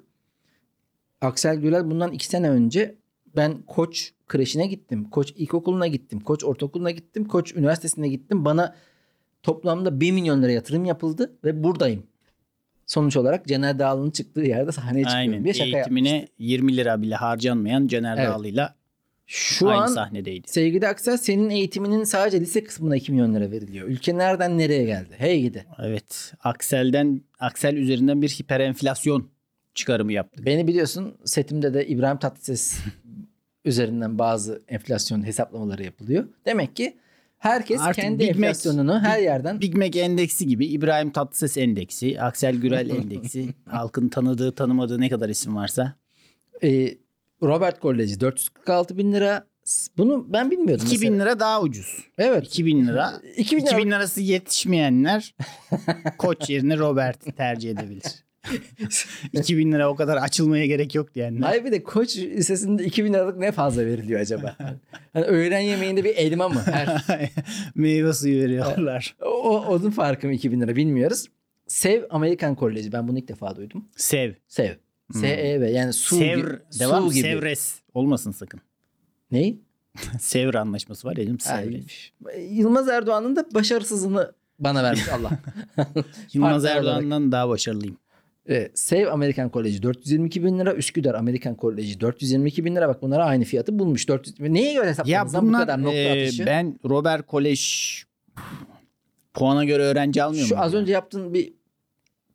Aksel 1.22 1.58
Gürel 1.58 1.92
bundan 1.92 2.12
2 2.12 2.28
sene 2.28 2.50
önce 2.50 2.96
ben 3.36 3.62
Koç 3.68 4.14
kreşine 4.28 4.68
gittim. 4.68 5.10
Koç 5.10 5.34
ilkokuluna 5.36 5.88
gittim. 5.88 6.20
Koç 6.20 6.44
ortaokuluna 6.44 6.92
gittim. 6.92 7.26
Koç 7.26 7.56
üniversitesine 7.56 8.08
gittim. 8.08 8.46
Bana 8.46 8.76
toplamda 9.44 10.00
1 10.00 10.12
milyon 10.12 10.44
lira 10.44 10.52
yatırım 10.52 10.86
yapıldı 10.86 11.38
ve 11.44 11.64
buradayım. 11.64 12.04
Sonuç 12.86 13.18
olarak 13.18 13.46
Cener 13.46 13.80
Dağlı'nın 13.80 14.12
çıktığı 14.12 14.42
yerde 14.42 14.72
sahneye 14.72 15.04
çıkıyorum 15.04 15.32
Aynen. 15.32 15.44
diye 15.44 15.54
şaka. 15.54 15.78
Eğitimine 15.78 16.28
20 16.40 16.78
lira 16.78 17.02
bile 17.02 17.16
harcanmayan 17.16 17.88
Caner 17.88 18.18
Evet. 18.18 18.30
Dağlı'yla 18.30 18.76
Şu 19.30 19.70
aynı 19.70 19.82
an 19.82 19.88
sahnedeydi. 19.88 20.48
sevgili 20.48 20.88
Aksel 20.88 21.18
senin 21.18 21.50
eğitiminin 21.50 22.04
sadece 22.04 22.42
lise 22.42 22.64
kısmına 22.64 22.96
2 22.96 23.12
milyon 23.12 23.36
lira 23.36 23.52
veriliyor. 23.52 23.88
Ülke 23.88 24.18
nereden 24.18 24.58
nereye 24.58 24.84
geldi? 24.86 25.14
Hey 25.18 25.42
gidi. 25.42 25.66
Evet. 25.84 26.34
Aksel'den 26.44 27.22
Aksel 27.40 27.76
üzerinden 27.76 28.22
bir 28.22 28.30
hiperenflasyon 28.30 29.30
çıkarımı 29.76 30.14
yaptık. 30.14 30.46
Beni 30.46 30.68
biliyorsun 30.68 31.16
setimde 31.26 31.74
de 31.74 31.88
İbrahim 31.88 32.18
Tatlıses 32.18 32.80
üzerinden 33.66 34.20
bazı 34.20 34.62
enflasyon 34.68 35.26
hesaplamaları 35.26 35.84
yapılıyor. 35.84 36.28
Demek 36.46 36.76
ki 36.76 36.98
herkes 37.38 37.82
Artık 37.82 38.04
kendi 38.04 38.20
Big 38.20 38.30
Mac- 38.30 38.36
enflasyonunu 38.38 39.00
her 39.00 39.20
yerden 39.20 39.62
Big 39.62 39.76
Mac 39.76 40.00
endeksi 40.02 40.48
gibi 40.48 40.66
İbrahim 40.66 41.12
Tatlıses 41.12 41.58
endeksi, 41.58 42.22
Aksel 42.22 42.56
Gürel 42.56 42.90
endeksi, 43.04 43.50
halkın 43.66 44.10
tanıdığı 44.10 44.52
tanımadığı 44.56 45.02
ne 45.02 45.10
kadar 45.10 45.30
isim 45.30 45.56
varsa. 45.56 45.94
e, 46.64 46.98
Robert 47.44 47.80
Koleji 47.80 48.20
446 48.20 48.98
bin 48.98 49.14
lira. 49.14 49.48
Bunu 49.98 50.26
ben 50.34 50.52
bilmiyordum. 50.52 50.86
2000 50.86 51.12
mesela. 51.12 51.26
lira 51.26 51.40
daha 51.40 51.62
ucuz. 51.62 51.98
Evet. 52.18 52.46
2000 52.48 52.88
lira. 52.88 53.14
2000 53.38 53.62
lira. 53.62 53.70
2000 53.72 53.92
lirası 53.92 54.22
yetişmeyenler 54.22 55.36
koç 56.18 56.50
yerine 56.50 56.78
Robert 56.78 57.38
tercih 57.38 57.72
edebilir. 57.72 58.04
2000 59.34 59.72
lira 59.72 59.90
o 59.90 59.96
kadar 59.96 60.18
açılmaya 60.18 60.66
gerek 60.66 60.96
yoktu 60.96 61.20
yani. 61.20 61.40
Hayır 61.40 61.66
bir 61.66 61.72
de 61.72 61.84
koç 61.84 62.18
lisesinde 62.18 62.84
2000 62.86 63.14
liralık 63.14 63.38
ne 63.38 63.52
fazla 63.52 63.86
veriliyor 63.86 64.20
acaba? 64.20 64.56
hani 65.14 65.26
öğlen 65.26 65.60
yemeğinde 65.60 66.04
bir 66.04 66.16
elma 66.16 66.50
mı? 66.50 66.62
Her, 66.66 67.06
Meyve 67.76 68.14
suyu 68.14 68.42
veriyorlar. 68.44 69.16
o, 69.26 69.66
onun 69.66 69.92
farkı 69.92 70.28
mı 70.28 70.34
2000 70.34 70.62
lira 70.62 70.76
bilmiyoruz. 70.76 71.26
Sev 71.68 72.04
Amerikan 72.10 72.56
Koleji. 72.56 72.92
Ben 72.92 73.08
bunu 73.08 73.20
ilk 73.20 73.28
defa 73.28 73.56
duydum. 73.56 73.86
Sev. 73.96 74.34
Sev. 74.48 74.74
S-E-V 75.14 75.72
yani 75.72 75.94
su, 75.94 76.16
Sevr. 76.16 76.60
Devam. 76.80 77.08
su 77.08 77.14
gibi. 77.14 77.22
Sevres. 77.22 77.80
Olmasın 77.94 78.32
sakın. 78.32 78.62
Ney? 79.32 79.58
Sevr 80.20 80.56
anlaşması 80.56 81.08
var 81.08 81.16
ya 81.18 81.24
dedim. 81.24 81.40
Sevres. 81.40 81.86
Yılmaz 82.50 82.90
Erdoğan'ın 82.90 83.36
da 83.36 83.46
başarısızlığını 83.54 84.32
bana 84.60 84.84
vermiş 84.84 85.10
Allah. 85.10 85.30
Yılmaz. 86.34 86.66
Erdoğan'dan 86.66 87.32
daha 87.32 87.50
başarılıyım. 87.50 87.98
Evet, 88.50 88.80
Sev 88.80 89.08
Amerikan 89.08 89.50
Koleji 89.50 89.84
422 89.84 90.44
bin 90.44 90.60
lira. 90.60 90.74
Üsküdar 90.74 91.16
Amerikan 91.16 91.56
Koleji 91.56 92.00
422 92.02 92.66
bin 92.66 92.76
lira. 92.76 92.88
Bak 92.88 93.02
bunlara 93.02 93.26
aynı 93.26 93.44
fiyatı 93.44 93.80
bulmuş. 93.80 94.08
400, 94.08 94.40
neye 94.40 94.74
göre 94.74 94.86
Ya 94.86 94.90
hesapladınız 94.92 95.34
bu 95.44 95.48
bunlar 95.48 95.62
kadar 95.62 95.84
nokta 95.84 95.98
e, 95.98 96.24
atışı? 96.26 96.46
ben 96.46 96.80
Robert 96.86 97.28
Kolej 97.28 97.62
puana 99.34 99.66
göre 99.66 99.84
öğrenci 99.84 100.24
almıyor 100.24 100.46
Şu 100.48 100.56
mu? 100.56 100.62
az 100.62 100.74
önce 100.74 100.94
yaptığın 100.94 101.34
bir 101.34 101.54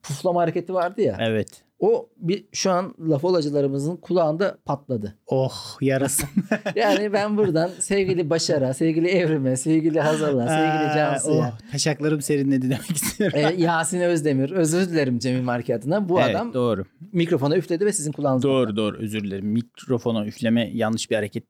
puflama 0.02 0.40
hareketi 0.42 0.74
vardı 0.74 1.00
ya. 1.02 1.16
Evet. 1.20 1.48
O 1.82 2.08
bir 2.16 2.44
şu 2.52 2.70
an 2.70 2.94
laf 3.00 3.24
olacılarımızın 3.24 3.96
kulağında 3.96 4.58
patladı. 4.64 5.18
Oh 5.26 5.78
yarasın. 5.80 6.28
Yani 6.76 7.12
ben 7.12 7.36
buradan 7.36 7.70
sevgili 7.78 8.30
Başar'a, 8.30 8.74
sevgili 8.74 9.08
Evrim'e, 9.08 9.56
sevgili 9.56 10.00
Hazal'a, 10.00 10.46
sevgili 10.48 10.94
Cansu'ya, 10.94 11.54
oh, 11.56 11.70
taşaklarım 11.72 12.22
serinledi 12.22 12.70
demek 12.70 12.90
istiyorum. 12.90 13.38
e, 13.38 13.62
Yasin 13.62 14.00
Özdemir, 14.00 14.50
özür 14.50 14.90
dilerim 14.90 15.18
Cemil 15.18 15.42
Marki 15.42 15.74
adına. 15.74 16.08
Bu 16.08 16.20
evet, 16.20 16.36
adam 16.36 16.54
doğru. 16.54 16.84
mikrofona 17.12 17.56
üfledi 17.56 17.86
ve 17.86 17.92
sizin 17.92 18.12
kulağınızda. 18.12 18.48
Doğru 18.48 18.76
doğru 18.76 18.96
özür 18.98 19.24
dilerim. 19.24 19.46
Mikrofona 19.46 20.26
üfleme 20.26 20.70
yanlış 20.74 21.10
bir 21.10 21.16
hareket. 21.16 21.44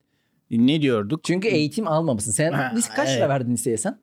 Ne 0.51 0.81
diyorduk? 0.81 1.23
Çünkü 1.23 1.47
eğitim 1.47 1.87
almamışsın. 1.87 2.31
Sen 2.31 2.51
Ha, 2.51 2.73
kaç 2.95 3.07
lira 3.09 3.17
evet. 3.17 3.29
verdin 3.29 3.53
liseye 3.53 3.77
sen? 3.77 3.99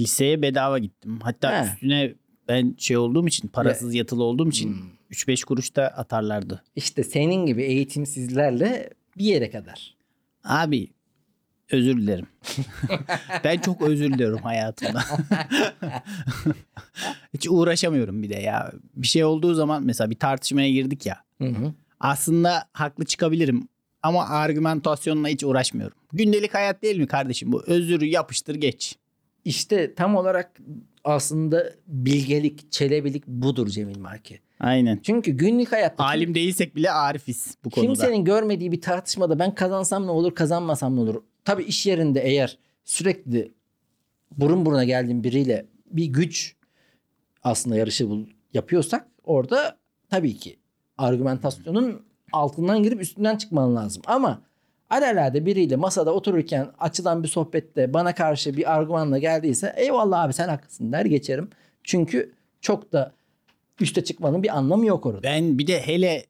Liseye 0.00 0.42
bedava 0.42 0.78
gittim. 0.78 1.18
Hatta 1.22 1.60
He. 1.62 1.66
üstüne 1.66 2.14
ben 2.48 2.74
şey 2.78 2.96
olduğum 2.96 3.26
için 3.26 3.48
parasız 3.48 3.94
yatılı 3.94 4.24
olduğum 4.24 4.48
için 4.48 4.68
Hmm. 4.68 4.95
3-5 5.10 5.44
kuruş 5.44 5.76
da 5.76 5.88
atarlardı. 5.88 6.62
İşte 6.76 7.04
senin 7.04 7.46
gibi 7.46 7.62
eğitimsizlerle 7.62 8.90
bir 9.18 9.24
yere 9.24 9.50
kadar. 9.50 9.96
Abi 10.44 10.90
özür 11.70 11.96
dilerim. 11.96 12.26
ben 13.44 13.58
çok 13.58 13.82
özür 13.82 14.12
diliyorum 14.12 14.38
hayatımda. 14.42 15.02
Hiç 17.34 17.46
uğraşamıyorum 17.50 18.22
bir 18.22 18.30
de 18.30 18.36
ya. 18.36 18.72
Bir 18.94 19.06
şey 19.06 19.24
olduğu 19.24 19.54
zaman 19.54 19.82
mesela 19.82 20.10
bir 20.10 20.18
tartışmaya 20.18 20.70
girdik 20.70 21.06
ya. 21.06 21.22
Hı 21.38 21.48
hı. 21.48 21.74
Aslında 22.00 22.68
haklı 22.72 23.04
çıkabilirim 23.04 23.68
ama 24.02 24.28
argümantasyonla 24.28 25.28
hiç 25.28 25.44
uğraşmıyorum. 25.44 25.98
Gündelik 26.12 26.54
hayat 26.54 26.82
değil 26.82 26.98
mi 26.98 27.06
kardeşim 27.06 27.52
bu? 27.52 27.62
Özürü 27.66 28.04
yapıştır 28.06 28.54
geç. 28.54 28.96
İşte 29.44 29.94
tam 29.94 30.16
olarak 30.16 30.60
aslında 31.04 31.72
bilgelik, 31.86 32.72
çelebilik 32.72 33.26
budur 33.26 33.68
Cemil 33.68 33.98
Marki. 33.98 34.40
Aynen. 34.60 35.00
Çünkü 35.02 35.30
günlük 35.30 35.72
hayatta 35.72 36.04
Alim 36.04 36.34
değilsek 36.34 36.76
bile 36.76 36.90
arifiz 36.90 37.56
bu 37.64 37.70
konuda. 37.70 37.86
kimsenin 37.86 38.24
görmediği 38.24 38.72
bir 38.72 38.80
tartışmada 38.80 39.38
ben 39.38 39.54
kazansam 39.54 40.06
ne 40.06 40.10
olur, 40.10 40.34
kazanmasam 40.34 40.96
ne 40.96 41.00
olur? 41.00 41.22
Tabii 41.44 41.62
iş 41.62 41.86
yerinde 41.86 42.20
eğer 42.20 42.58
sürekli 42.84 43.52
burun 44.36 44.66
buruna 44.66 44.84
geldiğin 44.84 45.24
biriyle 45.24 45.66
bir 45.90 46.06
güç 46.06 46.56
aslında 47.42 47.76
yarışı 47.76 48.08
yapıyorsak 48.54 49.06
orada 49.24 49.76
tabii 50.10 50.36
ki 50.36 50.58
argümentasyonun 50.98 52.06
altından 52.32 52.82
girip 52.82 53.00
üstünden 53.00 53.36
çıkman 53.36 53.76
lazım. 53.76 54.02
Ama 54.06 54.42
alelade 54.90 55.46
biriyle 55.46 55.76
masada 55.76 56.14
otururken 56.14 56.68
açılan 56.78 57.22
bir 57.22 57.28
sohbette 57.28 57.94
bana 57.94 58.14
karşı 58.14 58.56
bir 58.56 58.74
argümanla 58.74 59.18
geldiyse 59.18 59.74
eyvallah 59.76 60.22
abi 60.22 60.32
sen 60.32 60.48
haklısın 60.48 60.92
der 60.92 61.04
geçerim. 61.04 61.50
Çünkü 61.84 62.32
çok 62.60 62.92
da 62.92 63.12
üste 63.80 64.04
çıkmanın 64.04 64.42
bir 64.42 64.56
anlamı 64.58 64.86
yok 64.86 65.06
orada. 65.06 65.22
Ben 65.22 65.58
bir 65.58 65.66
de 65.66 65.80
hele 65.86 66.26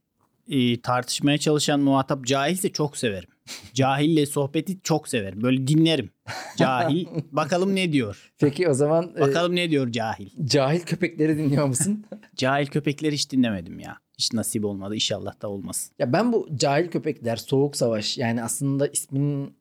e, 0.49 0.81
tartışmaya 0.81 1.39
çalışan 1.39 1.81
muhatap 1.81 2.25
cahilse 2.27 2.69
çok 2.73 2.97
severim. 2.97 3.29
Cahille 3.75 4.27
sohbeti 4.27 4.79
çok 4.83 5.09
severim. 5.09 5.43
Böyle 5.43 5.67
dinlerim. 5.67 6.11
Cahil 6.57 7.07
bakalım 7.33 7.75
ne 7.75 7.93
diyor. 7.93 8.33
Peki 8.39 8.69
o 8.69 8.75
zaman 8.75 9.13
e, 9.17 9.21
Bakalım 9.21 9.57
ne 9.57 9.71
diyor 9.71 9.93
cahil. 9.93 10.29
cahil 10.45 10.81
köpekleri 10.81 11.39
dinliyor 11.39 11.67
musun? 11.67 12.05
Cahil 12.37 12.67
köpekleri 12.67 13.15
hiç 13.15 13.31
dinlemedim 13.31 13.79
ya. 13.81 13.97
Hiç 14.19 14.33
nasip 14.33 14.65
olmadı. 14.65 14.95
İnşallah 14.95 15.43
da 15.43 15.49
olmaz. 15.49 15.91
ya 15.99 16.13
ben 16.13 16.33
bu 16.33 16.49
cahil 16.57 16.89
köpekler, 16.89 17.37
soğuk 17.37 17.77
savaş 17.77 18.19
yani 18.19 18.43
aslında 18.43 18.87
isminin 18.87 19.55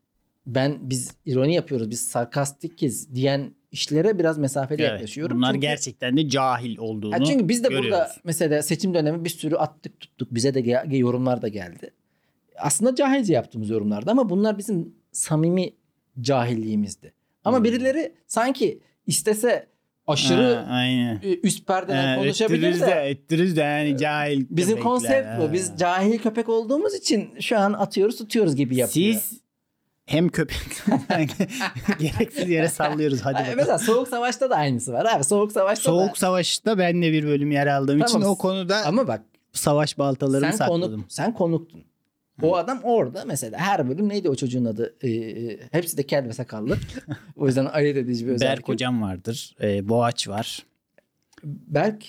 ben 0.48 0.78
biz 0.82 1.12
ironi 1.26 1.54
yapıyoruz, 1.56 1.90
biz 1.90 2.02
sarkastikiz 2.08 3.16
diyen 3.16 3.52
işlere 3.76 4.20
biraz 4.20 4.38
mesafeli 4.38 4.82
Evet, 4.82 4.92
yaklaşıyorum. 4.92 5.38
bunlar 5.38 5.54
Çünkü- 5.54 5.62
gerçekten 5.68 6.18
de 6.18 6.30
cahil 6.30 6.78
olduğunu 6.78 7.14
Ha, 7.16 7.24
çünkü 7.24 7.50
biz 7.50 7.64
de 7.64 7.68
görüyoruz. 7.68 7.90
burada 7.92 8.12
mesela 8.24 8.64
seçim 8.64 8.94
dönemi 8.94 9.26
bir 9.26 9.30
sürü 9.30 9.56
attık 9.56 10.00
tuttuk. 10.00 10.34
Bize 10.34 10.54
de 10.54 10.60
ge- 10.62 10.98
yorumlar 10.98 11.42
da 11.42 11.48
geldi. 11.48 11.90
Aslında 12.60 12.96
cahilce 12.96 13.34
yaptığımız 13.34 13.70
yorumlardı 13.70 14.12
ama 14.12 14.30
bunlar 14.30 14.58
bizim 14.58 14.94
samimi 15.12 15.70
cahilliğimizdi. 16.22 17.14
Ama 17.44 17.58
Hmm. 17.58 17.64
birileri 17.64 18.12
sanki 18.28 18.80
istese 19.08 19.68
aşırı 20.08 20.54
Ha, 20.56 20.66
aynen. 20.70 21.20
üst 21.44 21.68
perdeden 21.68 22.08
Ha, 22.08 22.16
konuşabilir 22.22 22.58
ettiririz 22.58 22.82
de. 22.82 22.88
de, 22.88 22.92
ettiririz 22.92 23.58
de 23.58 23.62
yani 23.62 23.98
cahil 23.98 24.46
Bizim 24.50 24.80
konsept 24.80 25.28
bu. 25.42 25.54
Biz 25.54 25.72
cahil 25.80 26.18
köpek 26.20 26.50
olduğumuz 26.50 26.94
için 26.96 27.30
şu 27.40 27.60
an 27.60 27.74
atıyoruz 27.74 28.18
tutuyoruz 28.18 28.56
gibi 28.56 28.76
yapıyor. 28.76 29.14
Siz 29.14 29.40
hem 30.06 30.30
köpek 30.30 30.58
gereksiz 32.00 32.50
yere 32.50 32.70
sallıyoruz 32.70 33.22
hadi 33.22 33.34
Ha, 33.36 33.40
bakalım. 33.40 33.58
Mesela 33.58 33.78
Soğuk 33.78 34.08
Savaş'ta 34.08 34.50
da 34.50 34.56
aynısı 34.56 34.94
var 34.94 35.06
abi. 35.16 35.24
Soğuk 35.24 35.52
Savaş'ta 35.52 35.84
Soğuk 35.84 36.10
da. 36.10 36.16
Savaş'ta 36.20 36.78
ben 36.78 37.02
de 37.02 37.12
bir 37.12 37.24
bölüm 37.28 37.52
yer 37.52 37.68
aldığım 37.68 37.98
için 38.02 38.14
Tamam. 38.14 38.30
o 38.30 38.38
konuda 38.38 38.86
Ama 38.86 39.08
bak 39.08 39.22
savaş 39.54 39.98
baltalarımı 39.98 40.52
sen 40.52 40.58
sakladım. 40.58 40.82
konuk, 40.92 41.12
sen 41.12 41.34
konuktun. 41.34 41.84
O 42.42 42.56
adam 42.56 42.80
orada 42.84 43.24
mesela 43.26 43.58
her 43.58 43.90
bölüm 43.90 44.10
neydi 44.10 44.30
o 44.30 44.36
çocuğun 44.36 44.66
adı? 44.66 44.96
Ee, 45.02 45.10
e, 45.12 45.60
hepsi 45.72 45.98
de 45.98 46.04
kel 46.04 46.26
ve 46.28 46.34
sakallı. 46.34 46.78
o 47.36 47.48
yüzden 47.48 47.66
ayırt 47.66 47.98
edici 47.98 48.28
bir 48.28 48.32
özellik. 48.32 48.58
Berk 48.58 48.68
hocam 48.68 49.02
vardır. 49.02 49.56
E, 49.62 49.90
Boğaç 49.90 50.28
var. 50.28 50.66
Berk 51.44 52.04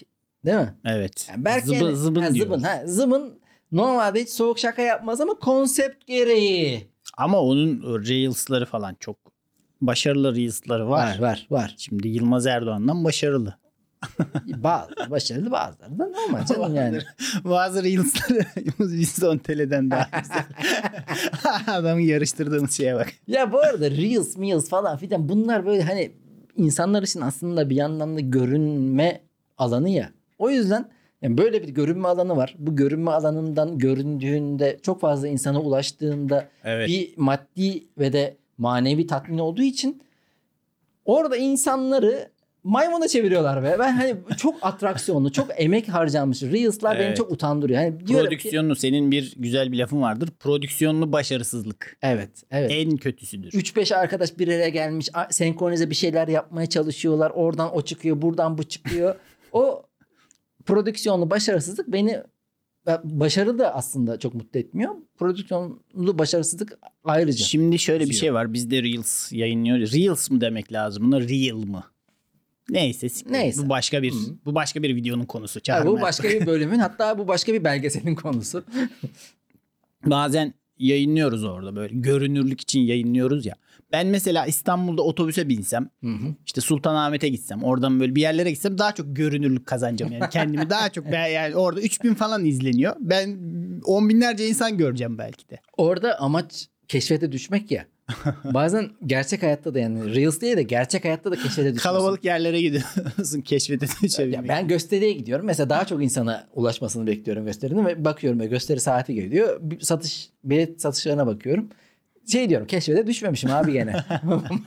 değil 0.44 0.56
mi? 0.58 0.74
Evet. 0.84 1.26
Yani 1.30 1.44
Berk 1.44 1.64
zıbın, 1.64 1.76
yani- 1.84 1.96
zıbın 1.96 2.20
ha, 2.22 2.30
zıbın, 2.30 2.62
ha, 2.62 2.82
zıbın 2.86 3.38
normalde 3.72 4.20
hiç 4.22 4.28
soğuk 4.28 4.58
şaka 4.58 4.82
yapmaz 4.82 5.20
ama 5.20 5.34
konsept 5.34 6.06
gereği. 6.06 6.88
Ama 7.16 7.40
onun 7.40 7.82
Reels'ları 8.08 8.66
falan 8.66 8.96
çok 9.00 9.16
başarılı 9.80 10.36
Reels'ları 10.36 10.88
var. 10.88 11.18
Var 11.18 11.20
var 11.20 11.46
var. 11.50 11.74
Şimdi 11.78 12.08
Yılmaz 12.08 12.46
Erdoğan'dan 12.46 13.04
başarılı. 13.04 13.54
Bazı 14.46 15.10
başarılı 15.10 15.50
bazıları 15.50 15.98
da 15.98 16.06
normal 16.06 16.46
canım 16.46 16.74
yani. 16.74 16.98
Bazı 17.44 17.84
Reels'ları 17.84 18.44
110 18.94 19.38
TL'den 19.38 19.90
daha 19.90 20.20
güzel. 20.20 20.44
Adamı 21.66 22.02
yarıştırdığınız 22.02 22.72
şeye 22.72 22.94
bak. 22.94 23.12
Ya 23.26 23.52
bu 23.52 23.58
arada 23.58 23.90
Reels, 23.90 24.36
Meals 24.36 24.68
falan 24.68 24.96
filan 24.96 25.28
bunlar 25.28 25.66
böyle 25.66 25.82
hani 25.82 26.12
insanlar 26.56 27.02
için 27.02 27.20
aslında 27.20 27.70
bir 27.70 27.76
yandan 27.76 28.16
da 28.16 28.20
görünme 28.20 29.20
alanı 29.58 29.88
ya. 29.88 30.10
O 30.38 30.50
yüzden 30.50 30.90
yani 31.26 31.38
böyle 31.38 31.62
bir 31.62 31.68
görünme 31.68 32.08
alanı 32.08 32.36
var. 32.36 32.54
Bu 32.58 32.76
görünme 32.76 33.10
alanından 33.10 33.78
göründüğünde 33.78 34.78
çok 34.82 35.00
fazla 35.00 35.28
insana 35.28 35.60
ulaştığında 35.60 36.48
Evet. 36.64 36.88
bir 36.88 37.12
maddi 37.16 37.84
ve 37.98 38.12
de 38.12 38.36
manevi 38.58 39.06
tatmin 39.06 39.38
olduğu 39.38 39.62
için 39.62 40.02
orada 41.04 41.36
insanları 41.36 42.30
maymuna 42.64 43.08
çeviriyorlar 43.08 43.62
be. 43.62 43.76
Ben 43.78 43.92
hani 43.92 44.16
çok 44.36 44.54
atraksiyonlu, 44.62 45.32
çok 45.32 45.48
emek 45.56 45.88
harcanmış. 45.88 46.42
Reels'lar 46.42 46.98
beni 46.98 47.06
Evet. 47.06 47.16
çok 47.16 47.32
utandırıyor. 47.32 47.78
Hani 47.78 48.06
diyorum 48.06 48.24
ki 48.24 48.36
Prodüksiyonlu 48.36 48.76
senin 48.76 49.10
bir 49.10 49.34
güzel 49.36 49.72
bir 49.72 49.78
lafın 49.78 50.02
vardır. 50.02 50.30
Prodüksiyonlu 50.40 51.12
başarısızlık. 51.12 51.96
evet, 52.02 52.30
evet. 52.50 52.70
En 52.74 52.96
kötüsüdür. 52.96 53.50
3-5 53.50 53.94
arkadaş 53.94 54.38
bir 54.38 54.48
araya 54.48 54.68
gelmiş 54.68 55.08
senkronize 55.30 55.90
bir 55.90 55.94
şeyler 55.94 56.28
yapmaya 56.28 56.66
çalışıyorlar. 56.66 57.32
Oradan 57.34 57.76
o 57.76 57.82
çıkıyor, 57.82 58.22
buradan 58.22 58.58
bu 58.58 58.64
çıkıyor. 58.64 59.14
o 59.52 59.82
prodüksiyonlu 60.66 61.30
başarısızlık 61.30 61.92
beni 61.92 62.22
başarı 63.04 63.58
da 63.58 63.74
aslında 63.74 64.18
çok 64.18 64.34
mutlu 64.34 64.60
etmiyor. 64.60 64.94
Prodüksiyonlu 65.18 66.18
başarısızlık 66.18 66.78
ayrıca. 67.04 67.44
Şimdi 67.44 67.78
şöyle 67.78 68.04
bir 68.04 68.14
şey 68.14 68.34
var. 68.34 68.52
Biz 68.52 68.70
de 68.70 68.82
Reels 68.82 69.32
yayınlıyoruz. 69.32 69.92
Reels 69.94 70.30
mı 70.30 70.40
demek 70.40 70.72
lazım 70.72 71.04
buna? 71.04 71.20
Real 71.20 71.56
mı? 71.56 71.84
Neyse. 72.70 73.06
Neyse. 73.30 73.64
Bu 73.64 73.68
başka 73.68 74.02
bir 74.02 74.12
Hı. 74.12 74.16
bu 74.44 74.54
başka 74.54 74.82
bir 74.82 74.96
videonun 74.96 75.24
konusu. 75.24 75.60
Çağrı 75.60 75.86
bu 75.86 76.00
başka 76.00 76.28
bir 76.28 76.46
bölümün 76.46 76.78
hatta 76.78 77.18
bu 77.18 77.28
başka 77.28 77.52
bir 77.52 77.64
belgeselin 77.64 78.14
konusu. 78.14 78.64
Bazen 80.06 80.54
yayınlıyoruz 80.78 81.44
orada 81.44 81.76
böyle 81.76 81.94
görünürlük 81.94 82.60
için 82.60 82.80
yayınlıyoruz 82.80 83.46
ya. 83.46 83.54
Ben 83.92 84.06
mesela 84.06 84.46
İstanbul'da 84.46 85.02
otobüse 85.02 85.48
binsem 85.48 85.90
Hı 86.04 86.10
hı. 86.10 86.34
işte 86.46 86.60
Sultanahmet'e 86.60 87.28
gitsem 87.28 87.64
oradan 87.64 88.00
böyle 88.00 88.14
bir 88.14 88.20
yerlere 88.22 88.50
gitsem 88.50 88.78
daha 88.78 88.94
çok 88.94 89.16
görünürlük 89.16 89.66
kazanacağım 89.66 90.12
yani 90.12 90.30
kendimi 90.30 90.70
daha 90.70 90.88
çok 90.88 91.12
ben 91.12 91.26
yani 91.26 91.56
orada 91.56 91.80
3000 91.80 92.14
falan 92.14 92.44
izleniyor. 92.44 92.96
Ben 93.00 93.38
on 93.84 94.08
binlerce 94.08 94.48
insan 94.48 94.78
göreceğim 94.78 95.18
belki 95.18 95.48
de. 95.48 95.60
Orada 95.76 96.20
amaç 96.20 96.68
keşfete 96.88 97.32
düşmek 97.32 97.70
ya. 97.70 97.86
Bazen 98.44 98.90
gerçek 99.06 99.42
hayatta 99.42 99.74
da 99.74 99.78
yani 99.78 100.14
Reels 100.14 100.40
değil 100.40 100.56
de 100.56 100.62
gerçek 100.62 101.04
hayatta 101.04 101.30
da 101.30 101.34
keşfete 101.36 101.54
düşüyorsun. 101.74 101.82
Kalabalık 101.82 102.24
yerlere 102.24 102.60
gidiyorsun 102.60 103.40
keşfete 103.44 103.86
düşebilmek. 104.02 104.48
ben 104.48 104.68
gösteriye 104.68 105.12
gidiyorum. 105.12 105.46
Mesela 105.46 105.70
daha 105.70 105.84
çok 105.86 106.02
insana 106.02 106.48
ulaşmasını 106.54 107.06
bekliyorum 107.06 107.44
gösterinin 107.44 107.86
ve 107.86 108.04
bakıyorum 108.04 108.40
ve 108.40 108.46
gösteri 108.46 108.80
saati 108.80 109.14
geliyor. 109.14 109.60
Satış 109.80 110.30
bilet 110.44 110.82
satışlarına 110.82 111.26
bakıyorum. 111.26 111.68
Şey 112.32 112.48
diyorum 112.50 112.66
keşfete 112.66 113.06
düşmemişim 113.06 113.50
abi 113.50 113.72
gene. 113.72 113.92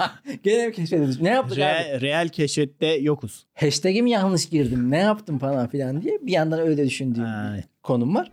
gene 0.44 0.68
mi 0.68 0.74
keşfete 0.74 1.08
düş? 1.08 1.20
Ne 1.22 1.30
yaptık 1.30 1.58
abi? 1.58 1.64
Re- 1.64 2.02
real 2.02 2.28
keşfette 2.30 2.88
yokuz. 2.88 3.46
Hashtag'i 3.54 4.02
mi 4.04 4.12
yanlış 4.12 4.50
girdim? 4.50 4.92
Ne 4.92 4.98
yaptım 4.98 5.40
falan 5.40 5.68
filan 5.68 6.02
diye 6.02 6.18
bir 6.22 6.32
yandan 6.32 6.60
öyle 6.60 6.86
düşündüğüm 6.86 7.24
Ha. 7.24 7.54
bir 7.58 7.64
konum 7.84 8.16
var. 8.16 8.32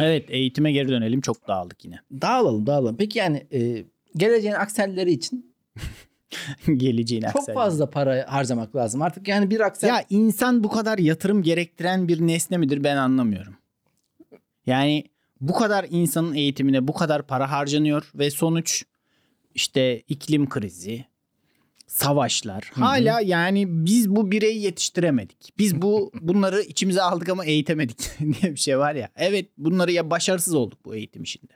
Evet 0.00 0.24
eğitime 0.28 0.72
geri 0.72 0.88
dönelim 0.88 1.20
çok 1.20 1.48
dağıldık 1.48 1.84
yine. 1.84 1.98
Dağılalım 2.12 2.66
dağılalım. 2.66 2.96
Peki 2.96 3.18
yani 3.18 3.46
e, 3.52 3.84
geleceğin 4.16 4.54
akselleri 4.54 5.12
için 5.12 5.54
Geleceğin 6.76 7.22
çok 7.22 7.36
akselleri. 7.36 7.54
fazla 7.54 7.90
para 7.90 8.26
harcamak 8.28 8.76
lazım. 8.76 9.02
Artık 9.02 9.28
yani 9.28 9.50
bir 9.50 9.60
aksel 9.60 9.88
Ya 9.88 10.04
insan 10.10 10.64
bu 10.64 10.68
kadar 10.70 10.98
yatırım 10.98 11.42
gerektiren 11.42 12.08
bir 12.08 12.26
nesne 12.26 12.56
midir 12.56 12.84
ben 12.84 12.96
anlamıyorum. 12.96 13.54
Yani 14.66 15.04
bu 15.40 15.52
kadar 15.52 15.86
insanın 15.90 16.34
eğitimine 16.34 16.88
bu 16.88 16.92
kadar 16.92 17.26
para 17.26 17.50
harcanıyor 17.50 18.10
ve 18.14 18.30
sonuç 18.30 18.84
işte 19.54 20.00
iklim 20.00 20.48
krizi, 20.48 21.04
savaşlar. 21.86 22.70
hı. 22.74 22.80
Hala 22.80 23.20
yani 23.20 23.64
biz 23.68 24.10
bu 24.10 24.30
bireyi 24.30 24.62
yetiştiremedik. 24.62 25.58
Biz 25.58 25.82
bu 25.82 26.12
bunları 26.20 26.62
içimize 26.62 27.02
aldık 27.02 27.28
ama 27.28 27.44
eğitemedik 27.44 27.98
diye 28.20 28.52
bir 28.52 28.60
şey 28.60 28.78
var 28.78 28.94
ya. 28.94 29.08
Evet 29.16 29.50
bunları 29.58 29.92
ya 29.92 30.10
başarısız 30.10 30.54
olduk 30.54 30.84
bu 30.84 30.94
eğitim 30.94 31.22
işinde. 31.22 31.52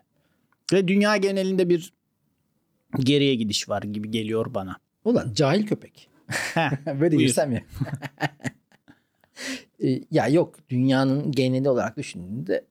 Ve 0.72 0.88
dünya 0.88 1.16
genelinde 1.16 1.68
bir 1.68 1.92
geriye 2.98 3.34
gidiş 3.34 3.68
var 3.68 3.82
gibi 3.82 4.10
geliyor 4.10 4.54
bana. 4.54 4.76
Ulan 5.04 5.32
cahil 5.34 5.66
köpek. 5.66 6.08
Böyle 7.00 7.16
girsem 7.16 7.52
ya. 7.52 7.62
E, 9.82 10.00
ya 10.10 10.28
yok 10.28 10.54
dünyanın 10.68 11.32
geneli 11.32 11.68
olarak 11.68 11.96
düşündüğünde 11.96 12.64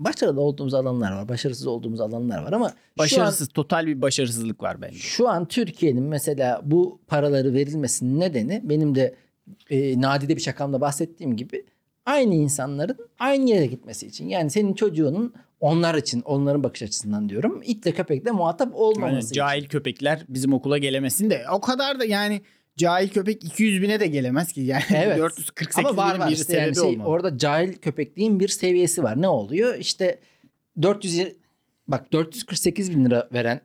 başarılı 0.00 0.40
olduğumuz 0.40 0.74
alanlar 0.74 1.12
var. 1.12 1.28
Başarısız 1.28 1.66
olduğumuz 1.66 2.00
alanlar 2.00 2.42
var 2.42 2.52
ama 2.52 2.72
başarısız, 2.98 3.48
total 3.48 3.86
bir 3.86 4.02
başarısızlık 4.02 4.62
var 4.62 4.82
bence. 4.82 4.98
şu 4.98 5.28
an, 5.28 5.36
an 5.36 5.44
Türkiye'nin 5.44 6.02
mesela 6.02 6.60
bu 6.64 7.00
paraları 7.06 7.54
verilmesinin 7.54 8.20
nedeni 8.20 8.60
benim 8.64 8.94
de 8.94 9.14
e, 9.70 10.00
nadide 10.00 10.36
bir 10.36 10.40
şakamda 10.40 10.80
bahsettiğim 10.80 11.36
gibi 11.36 11.64
aynı 12.06 12.34
insanların 12.34 12.96
aynı 13.18 13.50
yere 13.50 13.66
gitmesi 13.66 14.06
için. 14.06 14.28
Yani 14.28 14.50
senin 14.50 14.74
çocuğunun 14.74 15.34
onlar 15.60 15.94
için, 15.94 16.20
onların 16.20 16.62
bakış 16.62 16.82
açısından 16.82 17.28
diyorum. 17.28 17.62
itle 17.64 17.92
köpekle 17.92 18.30
muhatap 18.30 18.74
olmaması 18.74 19.06
Aynen, 19.06 19.20
için. 19.20 19.34
cahil 19.34 19.68
köpekler 19.68 20.24
bizim 20.28 20.52
okula 20.52 20.78
gelemesin 20.78 21.30
de 21.30 21.44
o 21.52 21.60
kadar 21.60 22.00
da 22.00 22.04
yani 22.04 22.40
cahil 22.76 23.08
köpek 23.08 23.44
200 23.44 23.82
bine 23.82 24.00
de 24.00 24.06
gelemez 24.06 24.52
ki 24.52 24.60
yani 24.60 24.82
Evet. 24.94 25.18
448 25.18 25.78
Ama 25.78 25.96
var 25.96 26.18
var 26.18 26.30
bir 26.30 26.36
işte 26.36 26.56
yani 26.58 26.74
şey, 26.74 26.84
olmalı. 26.84 27.08
orada 27.08 27.38
cahil 27.38 27.72
köpekliğin 27.72 28.40
bir 28.40 28.48
seviyesi 28.48 29.02
var. 29.02 29.22
Ne 29.22 29.28
oluyor? 29.28 29.74
İşte 29.78 30.18
400 30.82 31.28
bak 31.88 32.12
448 32.12 32.90
bin 32.90 33.04
lira 33.04 33.28
veren 33.32 33.60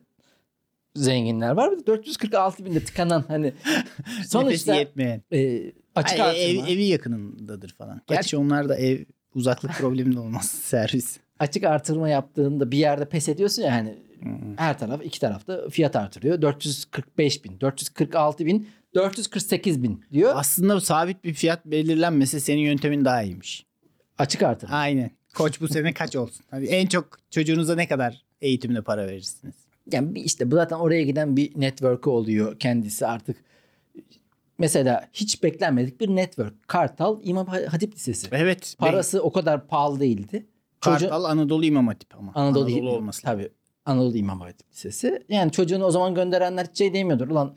zenginler 0.95 1.51
var. 1.51 1.71
Bir 1.71 1.77
de 1.77 1.87
446 1.87 2.65
binde 2.65 2.79
tıkanan 2.83 3.25
hani 3.27 3.53
sonuçta 4.27 4.75
yetmeyen. 4.75 5.21
e, 5.33 5.71
açık 5.95 6.19
Ay, 6.19 6.45
ev- 6.45 6.49
artırma. 6.57 6.69
evi 6.73 6.83
yakınındadır 6.83 7.75
falan. 7.77 8.01
Gerçi 8.07 8.37
onlar 8.37 8.69
da 8.69 8.75
ev 8.75 8.99
uzaklık 9.35 9.71
problemi 9.71 10.15
de 10.15 10.19
olmaz 10.19 10.51
servis. 10.63 11.17
açık 11.39 11.63
artırma 11.63 12.09
yaptığında 12.09 12.71
bir 12.71 12.77
yerde 12.77 13.05
pes 13.09 13.29
ediyorsun 13.29 13.61
ya 13.63 13.71
hani 13.71 14.05
Hmm. 14.19 14.57
her 14.57 14.79
taraf 14.79 15.01
iki 15.05 15.19
tarafta 15.19 15.69
fiyat 15.69 15.95
artırıyor. 15.95 16.41
445 16.41 17.43
bin, 17.45 17.59
446 17.61 18.45
bin, 18.45 18.67
448 18.95 19.83
bin 19.83 20.03
diyor. 20.13 20.33
Aslında 20.35 20.81
sabit 20.81 21.23
bir 21.23 21.33
fiyat 21.33 21.65
belirlenmese 21.65 22.39
senin 22.39 22.61
yöntemin 22.61 23.05
daha 23.05 23.23
iyiymiş. 23.23 23.65
Açık 24.17 24.43
artırma. 24.43 24.75
Aynen. 24.75 25.11
Koç 25.35 25.61
bu 25.61 25.67
sene 25.67 25.93
kaç 25.93 26.15
olsun? 26.15 26.45
Hani 26.51 26.65
en 26.65 26.87
çok 26.87 27.17
çocuğunuza 27.29 27.75
ne 27.75 27.87
kadar 27.87 28.21
eğitimine 28.41 28.81
para 28.81 29.07
verirsiniz? 29.07 29.55
Yani 29.91 30.19
işte 30.19 30.51
bu 30.51 30.55
zaten 30.55 30.75
oraya 30.75 31.03
giden 31.03 31.37
bir 31.37 31.51
network'ü 31.61 32.09
oluyor 32.09 32.59
kendisi 32.59 33.07
artık. 33.07 33.37
Mesela 34.57 35.09
hiç 35.13 35.43
beklenmedik 35.43 36.01
bir 36.01 36.09
network. 36.09 36.67
Kartal 36.67 37.19
İmam 37.23 37.47
Hatip 37.47 37.95
Lisesi. 37.95 38.27
Evet. 38.31 38.75
Parası 38.79 39.21
o 39.21 39.31
kadar 39.31 39.67
pahalı 39.67 39.99
değildi. 39.99 40.45
Çocuğu- 40.81 40.99
Kartal 40.99 41.23
Anadolu 41.23 41.65
İmam 41.65 41.87
Hatip 41.87 42.15
ama. 42.15 42.31
Anadolu, 42.35 42.69
İmam- 42.69 42.87
olması. 42.95 43.21
Tabii. 43.21 43.49
Anadolu 43.85 44.17
İmam 44.17 44.41
Hatip 44.41 44.71
Lisesi. 44.71 45.23
Yani 45.29 45.51
çocuğunu 45.51 45.85
o 45.85 45.91
zaman 45.91 46.15
gönderenler 46.15 46.65
hiç 46.65 46.77
şey 46.77 46.93
demiyordur. 46.93 47.27
Ulan 47.27 47.55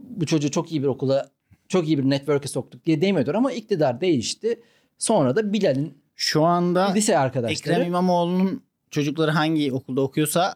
bu 0.00 0.26
çocuğu 0.26 0.50
çok 0.50 0.72
iyi 0.72 0.82
bir 0.82 0.86
okula, 0.88 1.30
çok 1.68 1.88
iyi 1.88 1.98
bir 1.98 2.10
network'e 2.10 2.48
soktuk 2.48 2.86
diye 2.86 3.00
demiyordur. 3.00 3.34
Ama 3.34 3.52
iktidar 3.52 4.00
değişti. 4.00 4.60
Sonra 4.98 5.36
da 5.36 5.52
Bilal'in 5.52 5.94
Şu 6.16 6.44
anda 6.44 6.92
lise 6.92 7.18
arkadaşları. 7.18 7.74
Ekrem 7.74 7.88
İmamoğlu'nun 7.88 8.62
çocukları 8.90 9.30
hangi 9.30 9.72
okulda 9.72 10.00
okuyorsa 10.00 10.54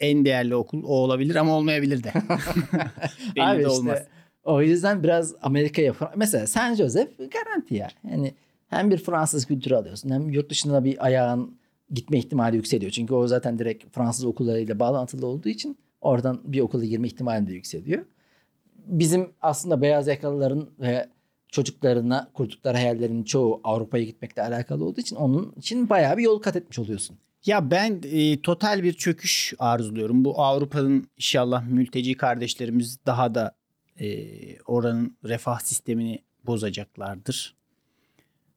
en 0.00 0.24
değerli 0.24 0.54
okul 0.54 0.82
o 0.84 0.88
olabilir 0.88 1.36
ama 1.36 1.56
olmayabilir 1.56 2.04
de. 2.04 2.12
Belli 3.36 3.44
Abi 3.44 3.58
de 3.58 3.62
işte 3.62 3.68
olmaz. 3.68 3.98
o 4.44 4.62
yüzden 4.62 5.02
biraz 5.02 5.34
Amerika'ya 5.42 5.92
Fra- 5.92 6.12
mesela 6.16 6.46
San 6.46 6.74
Josef 6.74 7.08
garanti 7.18 7.74
ya. 7.74 7.88
Yani 8.10 8.34
hem 8.68 8.90
bir 8.90 8.98
Fransız 8.98 9.46
kültürü 9.46 9.74
alıyorsun 9.74 10.10
hem 10.10 10.30
yurt 10.30 10.50
dışına 10.50 10.84
bir 10.84 11.06
ayağın 11.06 11.56
gitme 11.90 12.18
ihtimali 12.18 12.56
yükseliyor. 12.56 12.92
Çünkü 12.92 13.14
o 13.14 13.26
zaten 13.26 13.58
direkt 13.58 13.94
Fransız 13.94 14.24
okullarıyla 14.24 14.78
bağlantılı 14.78 15.26
olduğu 15.26 15.48
için 15.48 15.76
oradan 16.00 16.40
bir 16.44 16.60
okula 16.60 16.84
girme 16.84 17.06
ihtimali 17.06 17.46
de 17.46 17.52
yükseliyor. 17.52 18.04
Bizim 18.86 19.32
aslında 19.40 19.82
beyaz 19.82 20.08
yakalıların 20.08 20.70
ve 20.80 21.08
çocuklarına 21.48 22.30
kurdukları 22.34 22.76
hayallerin 22.76 23.22
çoğu 23.22 23.60
Avrupa'ya 23.64 24.04
gitmekle 24.04 24.42
alakalı 24.42 24.84
olduğu 24.84 25.00
için 25.00 25.16
onun 25.16 25.52
için 25.56 25.88
bayağı 25.88 26.16
bir 26.16 26.22
yol 26.22 26.38
kat 26.38 26.56
etmiş 26.56 26.78
oluyorsun. 26.78 27.18
Ya 27.46 27.70
ben 27.70 28.00
e, 28.04 28.40
total 28.40 28.82
bir 28.82 28.92
çöküş 28.92 29.54
arzuluyorum. 29.58 30.24
Bu 30.24 30.40
Avrupa'nın 30.42 31.08
inşallah 31.16 31.66
mülteci 31.66 32.16
kardeşlerimiz 32.16 32.98
daha 33.06 33.34
da 33.34 33.54
e, 34.00 34.26
oranın 34.62 35.16
refah 35.24 35.60
sistemini 35.60 36.18
bozacaklardır. 36.46 37.54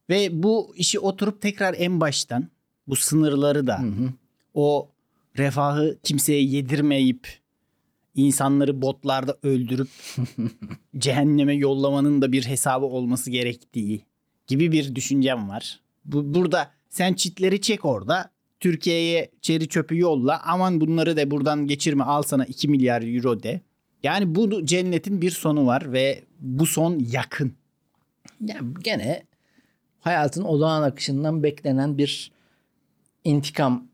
Ve 0.10 0.44
bu 0.44 0.74
işi 0.76 1.00
oturup 1.00 1.42
tekrar 1.42 1.76
en 1.78 2.02
baştan 2.02 2.48
bu 2.88 2.96
sınırları 2.96 3.68
da 3.68 3.80
Hı 3.80 3.88
hı. 3.88 4.14
o 4.54 4.90
refahı 5.38 5.98
kimseye 6.04 6.44
yedirmeyip 6.44 7.28
insanları 8.18 8.82
botlarda 8.82 9.38
öldürüp 9.44 9.88
cehenneme 10.98 11.56
yollamanın 11.56 12.22
da 12.22 12.32
bir 12.32 12.46
hesabı 12.46 12.86
olması 12.86 13.32
gerektiği 13.32 14.06
gibi 14.48 14.72
bir 14.72 14.96
düşüncem 14.96 15.50
var. 15.50 15.80
Bu, 16.06 16.34
burada 16.34 16.72
sen 16.90 17.14
çitleri 17.14 17.62
çek 17.62 17.86
orada. 17.86 18.32
Türkiye'ye 18.60 19.32
çeri 19.42 19.68
çöpü 19.68 19.98
yolla. 19.98 20.42
Aman 20.46 20.82
bunları 20.82 21.18
da 21.18 21.32
buradan 21.32 21.68
geçirme 21.68 22.04
al 22.04 22.22
sana 22.22 22.46
2 22.46 22.68
milyar 22.68 23.02
euro 23.02 23.44
de. 23.44 23.62
Yani 24.04 24.36
bu 24.36 24.66
cennetin 24.66 25.22
bir 25.22 25.32
sonu 25.32 25.66
var 25.66 25.94
ve 25.94 26.24
bu 26.40 26.66
son 26.66 27.00
yakın. 27.12 27.54
Ya 28.42 28.60
gene 28.84 29.24
hayatın 30.00 30.44
olağan 30.44 30.84
akışından 30.84 31.44
beklenen 31.44 31.98
bir 31.98 32.32
intikam 33.24 33.87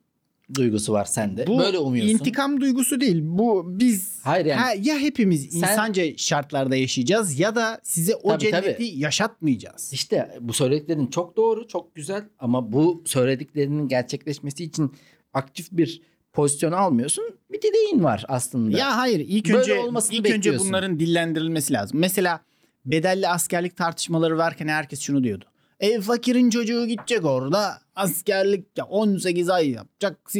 duygusu 0.56 0.94
var 0.94 1.06
sende. 1.06 1.48
Bu 1.48 1.60
Böyle 1.60 1.78
umuyorsun. 1.78 2.14
intikam 2.14 2.62
duygusu 2.62 3.02
değil. 3.02 3.20
Bu 3.24 3.64
biz 3.80 4.20
Hayır 4.24 4.46
yani. 4.46 4.62
Ha, 4.62 4.70
ya 4.82 4.98
hepimiz 5.00 5.50
Sen- 5.50 5.58
insanca 5.58 6.18
şartlarda 6.18 6.76
yaşayacağız 6.76 7.40
ya 7.40 7.56
da 7.56 7.80
size 7.84 8.16
o 8.16 8.30
Tabii, 8.30 8.42
cenneti 8.44 8.74
tabii. 8.74 8.88
yaşatmayacağız. 9.00 9.94
İşte 9.94 10.38
bu 10.42 10.54
söylediklerin 10.54 11.08
çok 11.08 11.38
doğru, 11.38 11.68
çok 11.68 11.96
güzel 11.96 12.24
ama 12.40 12.72
bu 12.72 13.04
söylediklerinin 13.06 13.88
gerçekleşmesi 13.88 14.64
için 14.64 14.92
aktif 15.34 15.68
bir 15.72 16.02
pozisyon 16.34 16.72
almıyorsun. 16.72 17.26
Bir 17.52 17.62
dileğin 17.62 18.04
var 18.04 18.26
aslında. 18.28 18.78
Ya 18.78 18.98
hayır 18.98 19.20
ilk 19.20 19.46
Böyle 19.50 19.58
önce 19.58 19.80
olmasını 19.80 20.16
ilk 20.16 20.26
önce 20.26 20.34
bekliyorsun. 20.36 20.68
bunların 20.68 21.00
dillendirilmesi 21.00 21.74
lazım. 21.74 22.00
Mesela 22.00 22.40
bedelli 22.86 23.28
askerlik 23.28 23.78
tartışmaları 23.78 24.38
varken 24.38 24.68
herkes 24.68 25.00
şunu 25.00 25.24
diyordu. 25.24 25.46
E 25.84 26.02
fakirin 26.02 26.50
çocuğu 26.50 26.88
gidecek 26.88 27.26
orada 27.26 27.82
askerlik 27.96 28.66
ya 28.78 28.86
18 28.86 29.50
ay 29.50 29.70
yapacak. 29.70 30.32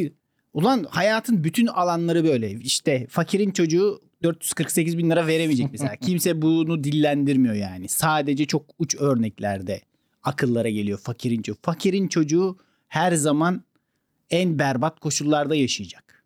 Ulan 0.54 0.86
hayatın 0.90 1.44
bütün 1.44 1.66
alanları 1.66 2.24
böyle. 2.24 2.50
İşte 2.52 3.06
fakirin 3.10 3.50
çocuğu 3.50 4.00
448 4.22 4.98
bin 4.98 5.10
lira 5.10 5.26
veremeyecek 5.26 5.66
mesela. 5.72 5.96
Kimse 6.00 6.42
bunu 6.42 6.84
dillendirmiyor 6.84 7.54
yani. 7.54 7.88
Sadece 7.88 8.46
çok 8.46 8.62
uç 8.78 8.96
örneklerde 8.98 9.80
akıllara 10.22 10.68
geliyor 10.68 10.98
fakirin 10.98 11.42
çocuğu. 11.42 11.58
Fakirin 11.62 12.08
çocuğu 12.08 12.58
her 12.88 13.12
zaman 13.12 13.62
en 14.30 14.58
berbat 14.58 15.00
koşullarda 15.00 15.54
yaşayacak. 15.54 16.24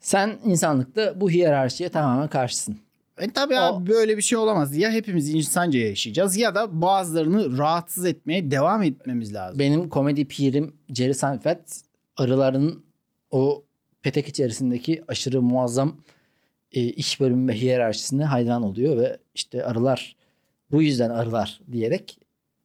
Sen 0.00 0.38
insanlıkta 0.44 1.20
bu 1.20 1.30
hiyerarşiye 1.30 1.88
tamamen 1.88 2.28
karşısın. 2.28 2.87
E 3.20 3.30
tabii 3.30 3.54
O- 3.54 3.58
abi 3.58 3.90
böyle 3.90 4.16
bir 4.16 4.22
şey 4.22 4.38
olamaz. 4.38 4.76
Ya 4.76 4.90
hepimiz 4.90 5.34
insanca 5.34 5.78
yaşayacağız 5.80 6.36
ya 6.36 6.54
da 6.54 6.80
bazılarını 6.82 7.58
rahatsız 7.58 8.06
etmeye 8.06 8.50
devam 8.50 8.82
etmemiz 8.82 9.34
lazım. 9.34 9.58
Benim 9.58 9.88
komedi 9.88 10.24
pirim 10.24 10.76
Jerry 10.94 11.14
Seinfeld 11.14 11.58
arıların 12.16 12.84
o 13.30 13.64
petek 14.02 14.28
içerisindeki 14.28 15.02
aşırı 15.08 15.42
muazzam 15.42 15.96
e, 16.72 16.80
iş 16.82 17.20
bölümü 17.20 17.52
ve 17.52 17.56
hiyerarşisine 17.60 18.24
hayran 18.24 18.62
oluyor 18.62 18.96
ve 18.96 19.18
işte 19.34 19.64
arılar 19.64 20.16
bu 20.70 20.82
yüzden 20.82 21.10
arılar 21.10 21.60
diyerek 21.72 22.18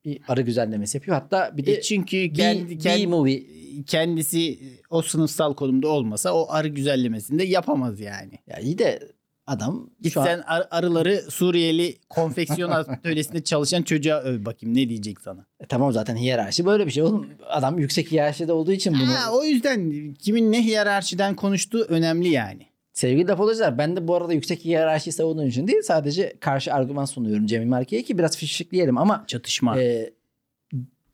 bir 0.06 0.20
arı 0.28 0.42
güzellemesi 0.42 0.98
yapıyor. 0.98 1.18
Hatta 1.18 1.58
bir 1.58 1.66
de 1.66 1.74
E 1.74 1.82
çünkü 1.82 2.34
kendi, 2.34 2.78
kendi- 2.78 3.08
movie 3.08 3.44
kendisi 3.88 4.60
o 4.90 5.02
sınıfsal 5.02 5.54
konumda 5.54 5.88
olmasa 5.88 6.34
o 6.34 6.46
arı 6.50 6.68
güzellemesini 6.68 7.40
de 7.40 7.44
yapamaz 7.44 8.00
yani. 8.00 8.32
ya 8.48 8.60
iyi 8.60 8.78
de 8.78 9.00
adam 9.48 9.90
Git 10.02 10.14
şu 10.14 10.22
an 10.22 10.26
sen 10.26 10.44
ar- 10.48 10.68
arıları 10.72 11.22
Suriyeli 11.30 11.98
konfeksiyon 12.10 12.70
atölyesinde 12.72 13.44
çalışan 13.44 13.82
çocuğa 13.84 14.20
öv 14.22 14.46
bakayım 14.46 14.76
ne 14.78 14.90
diyecek 14.90 15.22
sana. 15.22 15.46
E, 15.60 15.66
tamam 15.66 15.92
zaten 15.94 16.16
hiyerarşi 16.16 16.66
böyle 16.66 16.86
bir 16.86 16.92
şey 16.92 17.04
oğlum. 17.04 17.30
Adam 17.50 17.80
yüksek 17.80 18.12
hiyerarşide 18.12 18.54
olduğu 18.54 18.72
için 18.72 18.94
bunu 18.94 19.14
Ha, 19.14 19.32
o 19.34 19.44
yüzden 19.44 20.14
kimin 20.14 20.52
ne 20.52 20.64
hiyerarşiden 20.66 21.36
konuştuğu 21.36 21.84
önemli 21.84 22.30
yani. 22.30 22.66
Sevgili 22.94 23.32
apolojiler 23.32 23.78
ben 23.78 23.96
de 23.96 24.08
bu 24.08 24.16
arada 24.16 24.34
yüksek 24.34 24.66
hiyerarşiyi 24.66 25.14
savunduğum 25.14 25.48
için 25.48 25.68
değil 25.68 25.82
sadece 25.84 26.34
karşı 26.40 26.74
argüman 26.74 27.06
sunuyorum 27.06 27.46
Cemil 27.46 27.68
Marke'ye 27.68 28.04
ki 28.04 28.18
biraz 28.18 28.38
fişfikleyelim 28.38 28.98
ama 28.98 29.24
Çatışma. 29.28 29.82
e, 29.82 30.14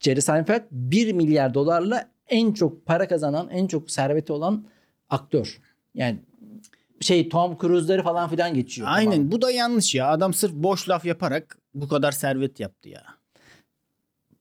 Jerry 0.00 0.22
Seinfeld 0.22 0.62
1 0.70 1.12
milyar 1.12 1.54
dolarla 1.54 2.08
en 2.28 2.52
çok 2.52 2.86
para 2.86 3.08
kazanan 3.08 3.48
en 3.50 3.66
çok 3.66 3.90
serveti 3.90 4.32
olan 4.32 4.64
aktör. 5.10 5.60
Yani 5.94 6.18
şey 7.00 7.28
Tom 7.28 7.58
Cruise'ları 7.60 8.02
falan 8.02 8.30
filan 8.30 8.54
geçiyor. 8.54 8.88
Aynen 8.90 9.12
Tamam. 9.12 9.30
bu 9.32 9.42
da 9.42 9.50
yanlış 9.50 9.94
ya. 9.94 10.08
Adam 10.08 10.34
sırf 10.34 10.52
boş 10.52 10.88
laf 10.88 11.04
yaparak 11.04 11.58
bu 11.74 11.88
kadar 11.88 12.12
servet 12.12 12.60
yaptı 12.60 12.88
ya. 12.88 13.02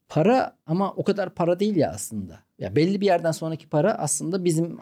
Para 0.09 0.57
ama 0.67 0.91
o 0.91 1.03
kadar 1.03 1.29
para 1.35 1.59
değil 1.59 1.75
ya 1.75 1.91
aslında. 1.91 2.39
Ya 2.59 2.75
belli 2.75 3.01
bir 3.01 3.05
yerden 3.05 3.31
sonraki 3.31 3.67
para 3.69 3.93
aslında 3.93 4.45
bizim 4.45 4.77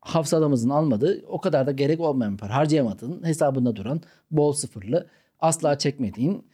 hafsalamızın 0.00 0.70
almadığı 0.70 1.24
o 1.28 1.40
kadar 1.40 1.66
da 1.66 1.72
gerek 1.72 2.00
olmayan 2.00 2.32
bir 2.32 2.38
para. 2.38 2.54
Harcayamadığın, 2.54 3.24
hesabında 3.24 3.76
duran, 3.76 4.00
bol 4.30 4.52
sıfırlı, 4.52 5.06
asla 5.40 5.78
çekmediğin, 5.78 6.46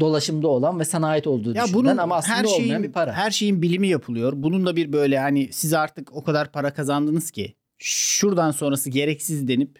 dolaşımda 0.00 0.48
olan 0.48 0.80
ve 0.80 0.84
sana 0.84 1.08
ait 1.08 1.26
olduğu 1.26 1.54
Ya 1.54 1.64
düşünülen 1.64 1.74
bunun 1.84 1.96
ama 1.96 2.16
aslında 2.16 2.36
her 2.36 2.44
olmayan 2.44 2.56
şeyin 2.66 2.82
bir 2.82 2.92
para. 2.92 3.12
her 3.12 3.30
şeyin 3.30 3.62
bilimi 3.62 3.88
yapılıyor. 3.88 4.32
Bunun 4.36 4.66
da 4.66 4.76
bir 4.76 4.92
böyle 4.92 5.18
hani 5.18 5.48
siz 5.52 5.74
artık 5.74 6.16
o 6.16 6.24
kadar 6.24 6.52
para 6.52 6.72
kazandınız 6.74 7.30
ki 7.30 7.54
şuradan 7.78 8.50
sonrası 8.50 8.90
gereksiz 8.90 9.48
denip 9.48 9.78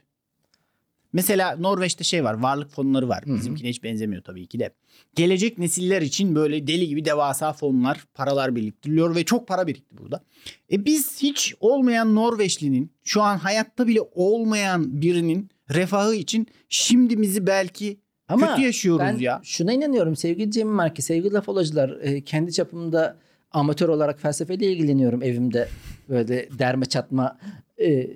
mesela 1.13 1.57
Norveç'te 1.57 2.05
şey 2.05 2.25
var 2.25 2.35
varlık 2.35 2.71
fonları 2.71 3.09
var. 3.09 3.25
Bizimkine 3.27 3.69
hiç 3.69 3.83
benzemiyor 3.83 4.23
tabii 4.23 4.47
ki 4.47 4.59
de. 4.59 4.71
Gelecek 5.15 5.59
nesiller 5.59 6.03
için 6.03 6.35
böyle 6.35 6.67
deli 6.67 6.89
gibi 6.89 7.05
devasa 7.05 7.53
fonlar, 7.53 8.05
paralar 8.15 8.57
biriktiriliyor 8.57 9.15
ve 9.15 9.25
çok 9.25 9.49
para 9.49 9.67
birikti 9.67 9.99
burada. 9.99 10.25
E 10.73 10.85
biz 10.85 11.23
hiç 11.23 11.55
olmayan 11.61 12.15
Norveçlinin 12.15 12.93
şu 13.05 13.23
an 13.23 13.37
hayatta 13.39 13.87
bile 13.87 14.01
olmayan 14.13 15.03
birinin 15.03 15.49
refahı 15.75 16.15
için 16.15 16.47
şimdimizi 16.69 17.47
belki 17.47 18.01
Ama 18.29 18.49
kötü 18.51 18.63
yaşıyoruz 18.63 19.01
ben 19.07 19.19
ya. 19.19 19.41
şuna 19.45 19.73
inanıyorum 19.73 20.17
sevgili 20.17 20.51
Cemil 20.51 20.73
Marki, 20.73 21.03
sevgili 21.03 21.33
lafolojlar. 21.35 21.91
e, 22.01 22.25
kendi 22.25 22.53
çapımda 22.53 23.17
amatör 23.51 23.89
olarak 23.89 24.21
felsefeyle 24.21 24.73
ilgileniyorum 24.73 25.23
evimde. 25.23 25.69
Böyle 26.09 26.49
derme 26.59 26.87
çatma 26.87 27.39
e, 27.81 28.07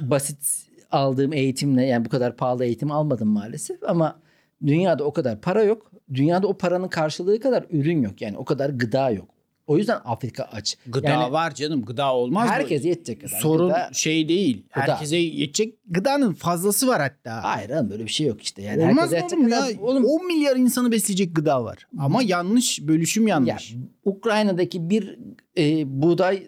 basit 0.00 0.71
aldığım 0.92 1.32
eğitimle 1.32 1.84
yani 1.86 2.04
bu 2.04 2.08
kadar 2.08 2.36
pahalı 2.36 2.64
eğitim 2.64 2.90
almadım 2.90 3.28
maalesef 3.28 3.76
ama 3.88 4.20
dünyada 4.66 5.04
o 5.04 5.12
kadar 5.12 5.40
para 5.40 5.62
yok. 5.62 5.92
Dünyada 6.14 6.46
o 6.46 6.54
paranın 6.58 6.88
karşılığı 6.88 7.40
kadar 7.40 7.64
ürün 7.70 8.02
yok. 8.02 8.22
Yani 8.22 8.38
o 8.38 8.44
kadar 8.44 8.70
gıda 8.70 9.10
yok. 9.10 9.28
O 9.66 9.78
yüzden 9.78 9.98
Afrika 10.04 10.44
aç. 10.52 10.76
Gıda 10.86 11.08
Yani 11.08 11.32
var 11.32 11.54
canım 11.54 11.84
gıda 11.84 12.14
olmaz 12.14 12.48
mı? 12.48 12.52
herkes 12.54 12.84
yetecek 12.84 13.20
kadar. 13.20 13.40
Sorun 13.40 13.68
gıda- 13.68 13.90
şey 13.94 14.28
değil. 14.28 14.64
Gıda. 14.74 14.92
Herkese 14.92 15.16
yetecek 15.16 15.74
gıdanın 15.86 16.32
fazlası 16.32 16.88
var 16.88 17.00
hatta. 17.00 17.44
Hayır 17.44 17.70
oğlum 17.70 17.90
böyle 17.90 18.04
bir 18.04 18.10
şey 18.10 18.26
yok 18.26 18.42
işte. 18.42 18.62
Yani 18.62 18.82
Olmaz 18.84 19.12
mı 19.12 19.18
oğlum 19.32 19.48
ya? 19.48 19.60
kadar- 19.60 19.78
Oğlum 19.82 20.04
10 20.04 20.26
milyar 20.26 20.56
insanı 20.56 20.92
besleyecek 20.92 21.34
gıda 21.36 21.64
var. 21.64 21.86
Ama 21.98 22.22
yanlış, 22.22 22.80
bölüşüm 22.88 23.26
Ya, 23.28 23.34
yanlış. 23.34 23.74
Ukrayna'daki 24.04 24.90
bir 24.90 25.18
e, 25.58 25.82
buğday 26.02 26.42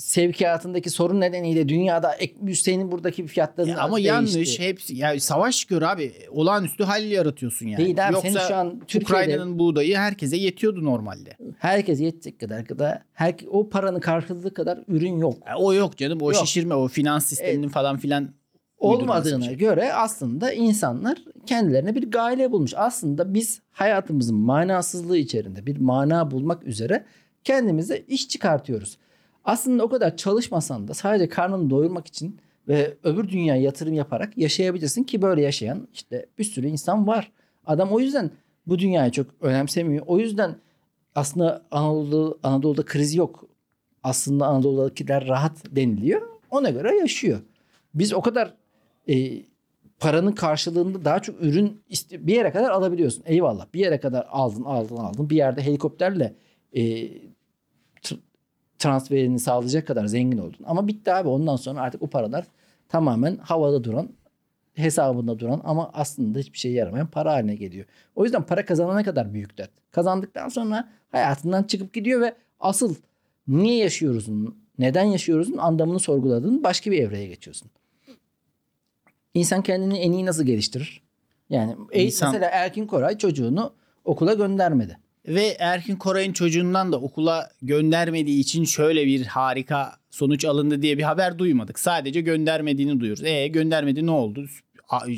sevkiyatındaki 0.00 0.90
sorun 0.90 1.20
nedeniyle 1.20 1.68
dünyada 1.68 2.16
Hüseyin'in 2.46 2.92
buradaki 2.92 3.26
fiyatları 3.26 3.68
Ya 3.68 3.78
ama 3.78 3.96
değişti. 3.96 4.08
yanlış 4.08 4.60
hepsi. 4.60 4.96
Ya 4.96 5.20
savaş 5.20 5.64
gör 5.64 5.82
abi. 5.82 6.12
Olağanüstü 6.30 6.84
hal 6.84 7.04
yaratıyorsun 7.04 7.66
yani. 7.66 7.84
Değil 7.84 8.06
abi, 8.08 8.14
Yoksa 8.14 8.40
şu 8.48 8.54
an 8.54 8.80
Türkiye'de- 8.80 9.04
Ukrayna'nın 9.04 9.58
buğdayı 9.58 9.96
herkese 9.96 10.36
yetiyordu 10.36 10.84
normalde. 10.84 11.36
Herkes 11.58 12.00
yetecek 12.00 12.40
kadar 12.40 12.60
gıda. 12.60 13.02
Her, 13.12 13.34
o 13.50 13.68
paranın 13.68 14.00
karşılığı 14.00 14.54
kadar 14.54 14.78
ürün 14.88 15.18
yok. 15.18 15.34
Ya 15.48 15.56
o 15.56 15.74
yok 15.74 15.96
canım. 15.96 16.18
O 16.22 16.32
Yok. 16.32 16.40
şişirme, 16.46 16.74
o 16.74 16.88
finans 16.88 17.26
sisteminin 17.26 17.68
falan 17.68 17.98
filan 17.98 18.30
Olmadığına 18.78 19.44
şey. 19.44 19.56
göre 19.56 19.92
aslında 19.92 20.52
insanlar 20.52 21.18
kendilerine 21.46 21.94
bir 21.94 22.10
gayle 22.10 22.52
bulmuş. 22.52 22.72
Aslında 22.76 23.34
biz 23.34 23.60
hayatımızın 23.70 24.36
manasızlığı 24.36 25.16
içerisinde 25.18 25.66
bir 25.66 25.76
mana 25.80 26.30
bulmak 26.30 26.64
üzere 26.64 27.04
kendimize 27.44 28.04
iş 28.08 28.28
çıkartıyoruz. 28.28 28.98
Aslında 29.50 29.84
o 29.84 29.88
kadar 29.88 30.16
çalışmasan 30.16 30.88
da 30.88 30.94
sadece 30.94 31.28
karnını 31.28 31.70
doyurmak 31.70 32.06
için 32.06 32.40
ve 32.68 32.96
öbür 33.04 33.28
dünyaya 33.28 33.62
yatırım 33.62 33.94
yaparak 33.94 34.38
yaşayabilirsin 34.38 35.04
ki 35.04 35.22
böyle 35.22 35.42
yaşayan 35.42 35.88
işte 35.92 36.26
bir 36.38 36.44
sürü 36.44 36.66
insan 36.66 37.06
var. 37.06 37.32
Adam 37.66 37.92
o 37.92 38.00
yüzden 38.00 38.30
bu 38.66 38.78
dünyayı 38.78 39.10
çok 39.10 39.26
önemsemiyor. 39.40 40.04
O 40.06 40.18
yüzden 40.18 40.56
aslında 41.14 41.66
Anadolu, 41.70 42.38
Anadolu'da 42.42 42.84
kriz 42.84 43.14
yok. 43.14 43.44
Aslında 44.02 44.46
Anadolu'dakiler 44.46 45.28
rahat 45.28 45.76
deniliyor. 45.76 46.22
Ona 46.50 46.70
göre 46.70 46.96
yaşıyor. 46.96 47.40
Biz 47.94 48.12
o 48.12 48.20
kadar 48.20 48.54
e, 49.08 49.42
paranın 49.98 50.32
karşılığında 50.32 51.04
daha 51.04 51.22
çok 51.22 51.42
ürün 51.42 51.82
bir 52.10 52.34
yere 52.34 52.52
kadar 52.52 52.70
alabiliyorsun. 52.70 53.22
Eyvallah. 53.26 53.66
Bir 53.74 53.80
yere 53.80 54.00
kadar 54.00 54.26
aldın, 54.30 54.64
aldın, 54.64 54.96
aldın. 54.96 55.30
Bir 55.30 55.36
yerde 55.36 55.62
helikopterle 55.62 56.34
e, 56.76 57.08
transferini 58.80 59.38
sağlayacak 59.38 59.86
kadar 59.86 60.06
zengin 60.06 60.38
oldun. 60.38 60.64
Ama 60.64 60.88
bitti 60.88 61.12
abi. 61.12 61.28
Ondan 61.28 61.56
sonra 61.56 61.80
artık 61.80 62.02
o 62.02 62.06
paralar 62.06 62.44
tamamen 62.88 63.36
havada 63.36 63.84
duran, 63.84 64.08
hesabında 64.74 65.38
duran 65.38 65.60
ama 65.64 65.90
aslında 65.94 66.38
hiçbir 66.38 66.58
şeye 66.58 66.74
yaramayan 66.74 67.06
para 67.06 67.32
haline 67.32 67.54
geliyor. 67.54 67.86
O 68.16 68.24
yüzden 68.24 68.42
para 68.42 68.64
kazanana 68.64 69.04
kadar 69.04 69.34
büyük 69.34 69.58
dert. 69.58 69.70
Kazandıktan 69.90 70.48
sonra 70.48 70.88
hayatından 71.12 71.62
çıkıp 71.62 71.92
gidiyor 71.92 72.20
ve 72.20 72.34
asıl 72.60 72.94
niye 73.48 73.76
yaşıyoruzun, 73.76 74.56
neden 74.78 75.04
yaşıyoruzun 75.04 75.56
anlamını 75.56 76.00
sorguladığın 76.00 76.64
başka 76.64 76.90
bir 76.90 76.98
evreye 77.02 77.26
geçiyorsun. 77.26 77.70
İnsan 79.34 79.62
kendini 79.62 79.98
en 79.98 80.12
iyi 80.12 80.26
nasıl 80.26 80.44
geliştirir? 80.44 81.02
Yani 81.50 81.76
e- 81.92 82.02
İnsan- 82.04 82.32
mesela 82.32 82.50
Erkin 82.52 82.86
Koray 82.86 83.18
çocuğunu 83.18 83.72
okula 84.04 84.34
göndermedi. 84.34 84.98
Ve 85.28 85.56
Erkin 85.58 85.96
Koray'ın 85.96 86.32
çocuğundan 86.32 86.92
da 86.92 87.00
okula 87.00 87.50
göndermediği 87.62 88.40
için 88.40 88.64
şöyle 88.64 89.06
bir 89.06 89.26
harika 89.26 89.92
sonuç 90.10 90.44
alındı 90.44 90.82
diye 90.82 90.98
bir 90.98 91.02
haber 91.02 91.38
duymadık. 91.38 91.78
Sadece 91.78 92.20
göndermediğini 92.20 93.00
duyuyoruz. 93.00 93.24
E 93.24 93.48
göndermedi 93.48 94.06
ne 94.06 94.10
oldu? 94.10 94.46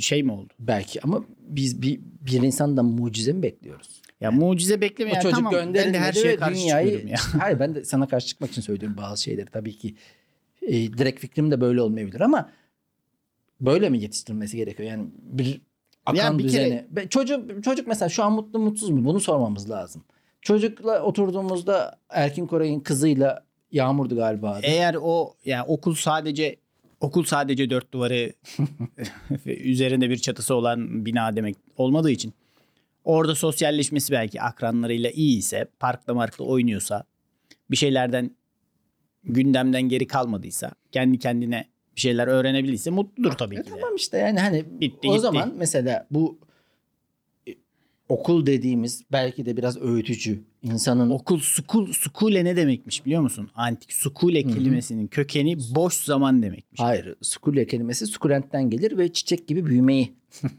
Şey 0.00 0.22
mi 0.22 0.32
oldu? 0.32 0.52
Belki 0.58 1.00
ama 1.02 1.24
biz 1.38 1.82
bir, 1.82 2.00
bir 2.20 2.42
insandan 2.42 2.84
mucize 2.84 3.32
mi 3.32 3.42
bekliyoruz? 3.42 4.02
Ya 4.20 4.30
mucize 4.30 4.80
bekleme 4.80 5.10
O 5.10 5.14
yani 5.14 5.22
çocuk 5.22 5.36
tamam. 5.36 5.74
Ben 5.74 5.94
de 5.94 5.98
her 5.98 6.12
şeye 6.12 6.36
karşı 6.36 6.60
dünyayı... 6.60 6.86
çıkıyorum 6.86 7.08
ya. 7.08 7.16
Hayır 7.40 7.60
ben 7.60 7.74
de 7.74 7.84
sana 7.84 8.08
karşı 8.08 8.26
çıkmak 8.26 8.50
için 8.50 8.62
söylüyorum 8.62 8.96
bazı 8.96 9.22
şeyleri 9.22 9.46
tabii 9.46 9.78
ki. 9.78 9.94
E, 10.62 10.72
direkt 10.72 11.20
fikrim 11.20 11.50
de 11.50 11.60
böyle 11.60 11.82
olmayabilir 11.82 12.20
ama 12.20 12.50
böyle 13.60 13.90
mi 13.90 14.00
yetiştirilmesi 14.00 14.56
gerekiyor? 14.56 14.88
Yani 14.88 15.06
bir 15.22 15.60
akan 16.06 16.16
Ya 16.32 16.38
bir 16.38 16.44
düzeni. 16.44 16.84
kere- 16.94 17.08
Çocuk, 17.08 17.64
çocuk 17.64 17.86
mesela 17.86 18.08
şu 18.08 18.24
an 18.24 18.32
mutlu 18.32 18.58
mutsuz 18.58 18.90
mu? 18.90 19.04
Bunu 19.04 19.20
sormamız 19.20 19.70
lazım. 19.70 20.04
Çocukla 20.42 21.02
oturduğumuzda 21.02 21.98
Erkin 22.10 22.46
Koray'ın 22.46 22.80
kızıyla 22.80 23.44
Yağmur'du 23.72 24.16
galiba. 24.16 24.50
adı. 24.50 24.60
Eğer 24.66 24.96
o 25.02 25.34
ya 25.44 25.64
okul 25.66 25.94
sadece 25.94 26.56
okul 27.00 27.24
sadece 27.24 27.70
dört 27.70 27.92
duvarı 27.94 28.32
üzerinde 29.46 30.10
bir 30.10 30.16
çatısı 30.16 30.54
olan 30.54 31.06
bina 31.06 31.36
demek 31.36 31.56
olmadığı 31.76 32.10
için 32.10 32.34
orada 33.04 33.34
sosyalleşmesi 33.34 34.12
belki 34.12 34.42
akranlarıyla 34.42 35.10
iyi 35.10 35.38
ise 35.38 35.68
parkta 35.80 36.14
markta 36.14 36.44
oynuyorsa 36.44 37.04
bir 37.70 37.76
şeylerden 37.76 38.30
gündemden 39.24 39.82
geri 39.82 40.06
kalmadıysa 40.06 40.72
kendi 40.92 41.18
kendine 41.18 41.64
bir 41.96 42.00
şeyler 42.00 42.26
öğrenebildiyse 42.26 42.90
mutludur 42.90 43.32
tabii 43.32 43.54
E 43.56 43.62
ki 43.62 43.66
de. 43.66 43.70
tamam 43.70 43.96
işte 43.96 44.18
yani 44.18 44.40
hani 44.40 44.64
Bitti, 44.80 45.08
o 45.08 45.10
gitti. 45.10 45.20
zaman 45.20 45.54
mesela 45.58 46.06
bu 46.10 46.38
e, 47.48 47.52
okul 48.08 48.46
dediğimiz 48.46 49.02
belki 49.12 49.46
de 49.46 49.56
biraz 49.56 49.82
öğütücü 49.82 50.40
insanın 50.62 51.10
Okul 51.10 51.38
sukul 51.38 51.92
sukule 51.92 52.44
ne 52.44 52.56
demekmiş 52.56 53.06
biliyor 53.06 53.22
musun? 53.22 53.50
Antik 53.54 53.92
sukule 53.92 54.44
Hı 54.44 54.48
hı. 54.48 54.52
kelimesinin 54.54 55.06
kökeni 55.06 55.58
boş 55.74 55.94
zaman 55.94 56.42
demekmiş. 56.42 56.80
hayır 56.80 57.14
sukule 57.22 57.66
kelimesi 57.66 58.06
sukulentten 58.06 58.70
gelir 58.70 58.98
ve 58.98 59.12
çiçek 59.12 59.48
gibi 59.48 59.66
büyümeyi 59.66 60.12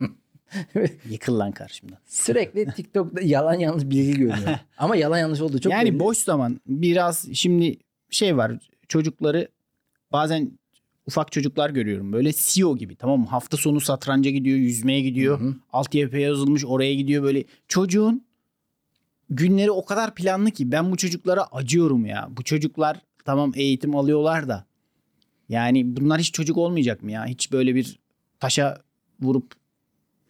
Yıkıl 1.10 1.40
lan 1.40 1.52
karşımdan. 1.52 1.98
sürekli 2.06 2.66
TikTok'ta 2.66 3.22
yalan 3.22 3.54
yanlış 3.54 3.84
bilgi 3.84 4.12
görüyorum. 4.20 4.44
Ama 4.78 4.96
yalan 4.96 5.18
yanlış 5.18 5.42
olduğu 5.42 5.60
çok 5.60 5.72
yani 5.72 5.90
belli. 5.92 6.00
boş 6.00 6.18
zaman 6.18 6.60
biraz 6.68 7.34
şimdi 7.34 7.78
şey 8.10 8.38
var 8.38 8.52
çocukları 8.88 9.48
bazen 10.12 10.52
ufak 11.08 11.32
çocuklar 11.32 11.70
görüyorum 11.70 12.14
böyle 12.14 12.32
CEO 12.36 12.78
gibi 12.78 12.96
tamam 12.96 13.20
mı? 13.20 13.26
Hafta 13.26 13.58
sonu 13.58 13.82
satranca 13.82 14.32
gidiyor, 14.32 14.58
yüzmeye 14.58 15.02
gidiyor. 15.02 15.40
Hı 15.40 15.44
hı. 15.44 15.56
Altyapıya 15.74 16.22
yazılmış 16.22 16.66
oraya 16.66 16.94
gidiyor 16.94 17.24
böyle. 17.24 17.44
Çocuğun 17.68 18.26
günleri 19.30 19.72
o 19.72 19.86
kadar 19.86 20.16
planlı 20.16 20.52
ki 20.52 20.72
ben 20.72 20.92
bu 20.92 20.98
çocuklara 20.98 21.44
acıyorum 21.52 22.06
ya. 22.06 22.28
Bu 22.32 22.44
çocuklar 22.44 23.02
tamam 23.26 23.52
eğitim 23.56 23.96
alıyorlar 23.96 24.48
da 24.48 24.66
yani 25.50 25.98
bunlar 25.98 26.20
hiç 26.20 26.34
çocuk 26.34 26.58
olmayacak 26.58 27.04
mı 27.04 27.12
ya? 27.12 27.26
Hiç 27.26 27.52
böyle 27.52 27.76
bir 27.76 28.00
taşa 28.40 28.82
vurup 29.22 29.63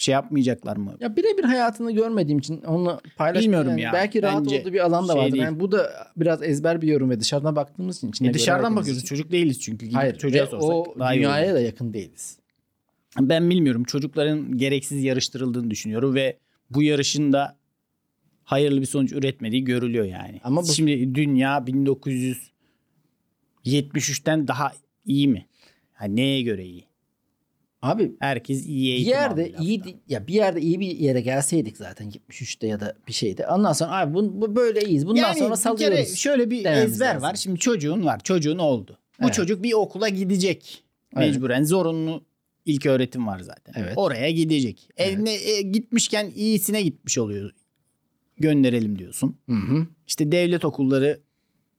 şey 0.03 0.13
yapmayacaklar 0.13 0.77
mı? 0.77 0.95
Ya 0.99 1.15
birebir 1.15 1.43
hayatını 1.43 1.91
görmediğim 1.91 2.39
için 2.39 2.61
onunla 2.61 2.99
paylaşmıyorum. 3.17 3.43
Bilmiyorum 3.67 3.69
yani. 3.69 3.81
ya. 3.81 3.93
Belki 3.93 4.23
rahat 4.23 4.45
Bence 4.45 4.61
olduğu 4.61 4.73
bir 4.73 4.79
alan 4.85 5.07
da 5.07 5.13
şey 5.13 5.21
vardır. 5.21 5.31
değil. 5.33 5.43
Yani 5.43 5.59
bu 5.59 5.71
da 5.71 5.89
biraz 6.17 6.43
ezber 6.43 6.81
bir 6.81 6.87
yorum 6.87 7.09
ve 7.09 7.19
dışarıdan 7.19 7.55
baktığımız 7.55 7.97
için. 7.97 8.09
içine 8.09 8.29
E 8.29 8.33
dışarıdan 8.33 8.75
bakıyoruz. 8.75 8.97
için. 9.03 9.07
Çocuk 9.15 9.31
değiliz 9.31 9.61
çünkü. 9.61 9.85
Gidip 9.85 9.97
Hayır. 9.97 10.17
çocuğa 10.17 10.45
sorsak 10.45 10.69
o 10.69 10.95
daha 10.99 11.13
iyi 11.13 11.17
dünyaya 11.17 11.53
da 11.53 11.59
yakın 11.59 11.93
değiliz. 11.93 12.37
Ben 13.19 13.49
bilmiyorum. 13.49 13.83
Çocukların 13.83 14.57
gereksiz 14.57 15.03
yarıştırıldığını 15.03 15.71
düşünüyorum 15.71 16.15
ve 16.15 16.37
bu 16.69 16.83
yarışın 16.83 17.33
da 17.33 17.55
hayırlı 18.43 18.81
bir 18.81 18.85
sonuç 18.85 19.11
üretmediği 19.11 19.63
görülüyor 19.63 20.05
yani. 20.05 20.41
Ama 20.43 20.61
bu- 20.63 20.67
Şimdi 20.67 21.15
dünya 21.15 21.57
1973'ten 23.65 24.47
daha 24.47 24.71
iyi 25.05 25.27
mi? 25.27 25.45
Ha, 25.93 26.05
neye 26.05 26.41
göre 26.41 26.65
iyi? 26.65 26.85
Abi 27.83 28.11
Herkes 28.19 28.65
iyi 28.67 28.87
bir 28.87 28.93
eğitim 28.93 29.11
yerde 29.11 29.41
aldı 29.43 29.63
iyi 29.63 29.81
ya 30.07 30.27
bir 30.27 30.33
yerde 30.33 30.61
iyi 30.61 30.79
bir 30.79 30.87
yere 30.97 31.21
gelseydik 31.21 31.77
zaten 31.77 32.09
73'te 32.09 32.67
ya 32.67 32.79
da 32.79 32.95
bir 33.07 33.13
şeyde. 33.13 33.47
Ondan 33.47 33.73
sonra 33.73 33.91
abi 33.91 34.13
bu, 34.13 34.41
bu 34.41 34.55
böyle 34.55 34.81
iyiyiz. 34.81 35.07
Bundan 35.07 35.21
yani 35.21 35.39
sonra 35.39 35.51
bir 35.51 35.55
salıyoruz. 35.59 35.97
kere 35.97 36.15
şöyle 36.15 36.51
bir 36.51 36.65
ezber 36.65 37.07
lazım. 37.07 37.21
var. 37.21 37.35
Şimdi 37.35 37.59
çocuğun 37.59 38.05
var. 38.05 38.19
Çocuğun 38.23 38.57
oldu. 38.57 38.99
Bu 39.19 39.23
Evet. 39.25 39.33
çocuk 39.33 39.63
bir 39.63 39.73
okula 39.73 40.09
gidecek. 40.09 40.83
Evet. 41.17 41.27
Mecburen 41.27 41.63
zorunlu 41.63 42.23
ilk 42.65 42.85
öğretim 42.85 43.27
var 43.27 43.39
zaten. 43.39 43.73
Evet. 43.77 43.93
Oraya 43.95 44.31
gidecek. 44.31 44.89
Evet. 44.97 45.19
E, 45.19 45.25
ne- 45.25 45.33
e, 45.51 45.61
gitmişken 45.61 46.31
iyisine 46.35 46.81
gitmiş 46.81 47.17
oluyor. 47.17 47.51
Gönderelim 48.37 48.99
diyorsun. 48.99 49.37
Hı 49.49 49.55
hı. 49.55 49.87
İşte 50.07 50.31
devlet 50.31 50.65
okulları 50.65 51.19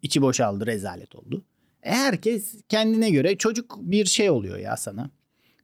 içi 0.03 0.23
boşaldı, 0.23 0.67
rezalet 0.67 1.14
oldu. 1.14 1.45
E 1.83 1.90
herkes 1.90 2.55
kendine 2.69 3.11
göre 3.11 3.37
çocuk 3.38 3.79
bir 3.81 4.05
şey 4.05 4.31
oluyor 4.31 4.59
ya 4.59 4.77
sana. 4.77 5.11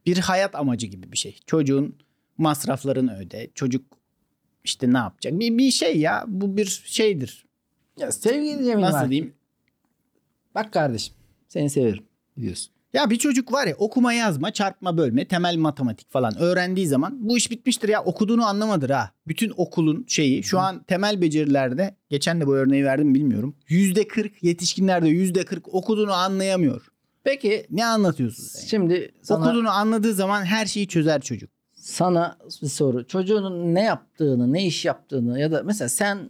Bir 0.05 0.17
hayat 0.17 0.55
amacı 0.55 0.87
gibi 0.87 1.11
bir 1.11 1.17
şey. 1.17 1.39
Çocuğun 1.45 1.95
masraflarını 2.37 3.17
öde. 3.17 3.49
Çocuk 3.55 3.85
işte 4.63 4.93
ne 4.93 4.97
yapacak? 4.97 5.39
Bir, 5.39 5.57
bir 5.57 5.71
şey 5.71 5.99
ya. 5.99 6.25
Bu 6.27 6.57
bir 6.57 6.83
şeydir. 6.85 7.45
Ya 7.97 8.11
sevgili 8.11 8.65
Cemil 8.65 8.81
Nasıl 8.81 8.97
Mark, 8.97 9.09
diyeyim? 9.09 9.33
Bak 10.55 10.73
kardeşim 10.73 11.15
seni 11.47 11.69
severim 11.69 12.03
diyorsun. 12.39 12.73
Ya 12.93 13.09
bir 13.09 13.15
çocuk 13.15 13.53
var 13.53 13.67
ya 13.67 13.75
okuma 13.75 14.13
yazma, 14.13 14.51
çarpma 14.51 14.97
bölme, 14.97 15.27
temel 15.27 15.57
matematik 15.57 16.11
falan 16.11 16.37
öğrendiği 16.37 16.87
zaman 16.87 17.29
bu 17.29 17.37
iş 17.37 17.51
bitmiştir 17.51 17.89
ya. 17.89 18.03
Okuduğunu 18.03 18.45
anlamadır 18.45 18.89
ha. 18.89 19.11
Bütün 19.27 19.53
okulun 19.57 20.05
şeyi 20.07 20.43
şu 20.43 20.59
an 20.59 20.83
temel 20.83 21.21
becerilerde 21.21 21.95
geçen 22.09 22.41
de 22.41 22.47
bu 22.47 22.55
örneği 22.55 22.85
verdim 22.85 23.15
bilmiyorum. 23.15 23.55
Yüzde 23.67 24.07
40 24.07 24.43
yetişkinlerde 24.43 25.09
yüzde 25.09 25.45
40 25.45 25.73
okuduğunu 25.73 26.13
anlayamıyor. 26.13 26.90
Peki 27.23 27.65
Ne 27.69 27.85
anlatıyorsun 27.85 28.43
sen? 28.43 28.67
şimdi 28.67 29.11
sana, 29.21 29.45
Okuduğunu 29.45 29.69
anladığı 29.69 30.13
zaman 30.13 30.43
her 30.45 30.65
şeyi 30.65 30.87
çözer 30.87 31.21
çocuk. 31.21 31.49
sana 31.73 32.37
bir 32.61 32.67
soru. 32.67 33.07
Çocuğunun 33.07 33.75
ne 33.75 33.83
yaptığını, 33.83 34.53
ne 34.53 34.65
iş 34.65 34.85
yaptığını 34.85 35.39
ya 35.39 35.51
da 35.51 35.63
mesela 35.63 35.89
sen 35.89 36.29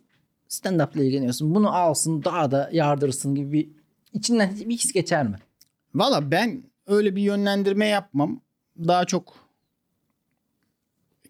stand-up 0.49 0.95
ile 0.95 1.06
ilgileniyorsun. 1.06 1.56
Bunu 1.56 1.75
alsın 1.75 2.23
daha 2.23 2.51
da 2.51 2.69
yardırsın 2.73 3.36
gibi 3.36 3.51
bir 3.51 3.69
içinden 4.13 4.56
bir 4.60 4.77
his 4.77 4.91
geçer 4.93 5.27
mi? 5.27 5.36
Valla 5.95 6.32
ben 6.32 6.63
öyle 6.88 7.15
bir 7.15 7.21
yönlendirme 7.21 7.88
yapmam. 7.88 8.41
Daha 8.77 9.06
çok 9.06 9.34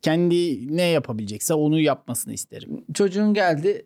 kendi 0.02 0.67
ne 0.78 0.82
yapabilecekse 0.84 1.54
onu 1.54 1.80
yapmasını 1.80 2.34
isterim. 2.34 2.86
Çocuğun 2.93 3.34
geldi 3.34 3.86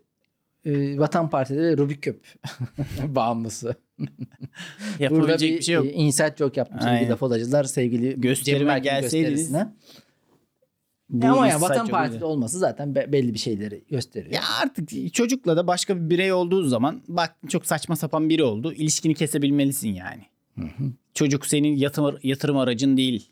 e, 0.66 1.00
Vatan 1.00 1.30
Partisi'de 1.30 1.62
ve 1.62 1.78
Rubik 1.78 2.02
Küp 2.04 2.26
bağımlısı. 3.08 3.76
Burada 5.10 5.36
bir, 5.36 5.42
bir 5.58 5.62
şey 5.62 5.76
yok. 5.76 5.86
e, 5.86 5.92
insert 5.92 6.38
joke 6.38 6.60
yaptım 6.62 6.80
sevgili 6.80 6.98
Aynen. 6.98 7.12
lafodacılar, 7.12 7.64
sevgili 7.64 8.22
Gösterime 8.22 8.80
gelseydiniz. 8.80 9.54
Bu 11.10 11.26
E 11.26 11.30
ama 11.30 11.48
ya 11.48 11.54
insight 11.56 11.70
Vatan 11.72 11.86
çok 11.88 12.06
güzel. 12.06 12.22
olması 12.24 12.60
zaten 12.60 12.96
be- 12.96 13.12
belli 13.12 13.34
bir 13.34 13.40
şeyleri 13.40 13.84
gösteriyor. 13.90 14.34
Ya 14.34 14.42
artık 14.62 15.14
çocukla 15.14 15.58
da 15.58 15.68
başka 15.68 15.98
bir 15.98 16.10
birey 16.10 16.34
olduğu 16.34 16.64
zaman 16.64 17.02
bak 17.08 17.36
çok 17.50 17.66
saçma 17.66 17.96
sapan 17.96 18.30
biri 18.30 18.44
oldu. 18.44 18.74
İlişkini 18.74 19.14
kesebilmelisin 19.16 19.90
yani. 19.94 20.24
Çocuk 21.14 21.46
senin 21.46 21.76
yatırım, 21.76 22.18
yatırım 22.24 22.58
aracın 22.58 22.98
değil. 22.98 23.32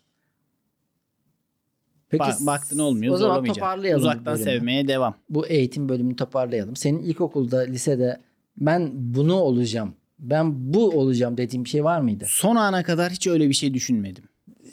Peki 2.08 2.24
Ba- 2.24 2.46
baktın 2.46 2.78
olmuyor 2.78 3.14
o 3.14 3.16
zaman 3.16 3.44
toparlayalım 3.44 4.02
Uzaktan 4.02 4.36
sevmeye 4.36 4.88
devam. 4.88 5.14
Bu 5.30 5.46
eğitim 5.46 5.88
bölümünü 5.88 6.16
toparlayalım. 6.16 6.76
Senin 6.76 7.02
ilkokulda, 7.02 7.60
lisede 7.60 8.20
ben 8.56 8.90
bunu 8.94 9.34
olacağım, 9.34 9.94
ben 10.30 10.74
bu 10.74 10.90
olacağım 10.90 11.36
dediğin 11.36 11.64
bir 11.64 11.70
şey 11.70 11.84
var 11.84 12.00
mıydı? 12.00 12.24
Son 12.28 12.56
ana 12.56 12.82
kadar 12.82 13.12
hiç 13.12 13.26
öyle 13.26 13.48
bir 13.48 13.54
şey 13.54 13.74
düşünmedim. 13.74 14.24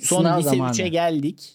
Son 0.02 0.18
Sınav 0.18 0.40
lise 0.40 0.50
zamanı. 0.50 0.72
3'e 0.72 0.88
geldik. 0.88 1.54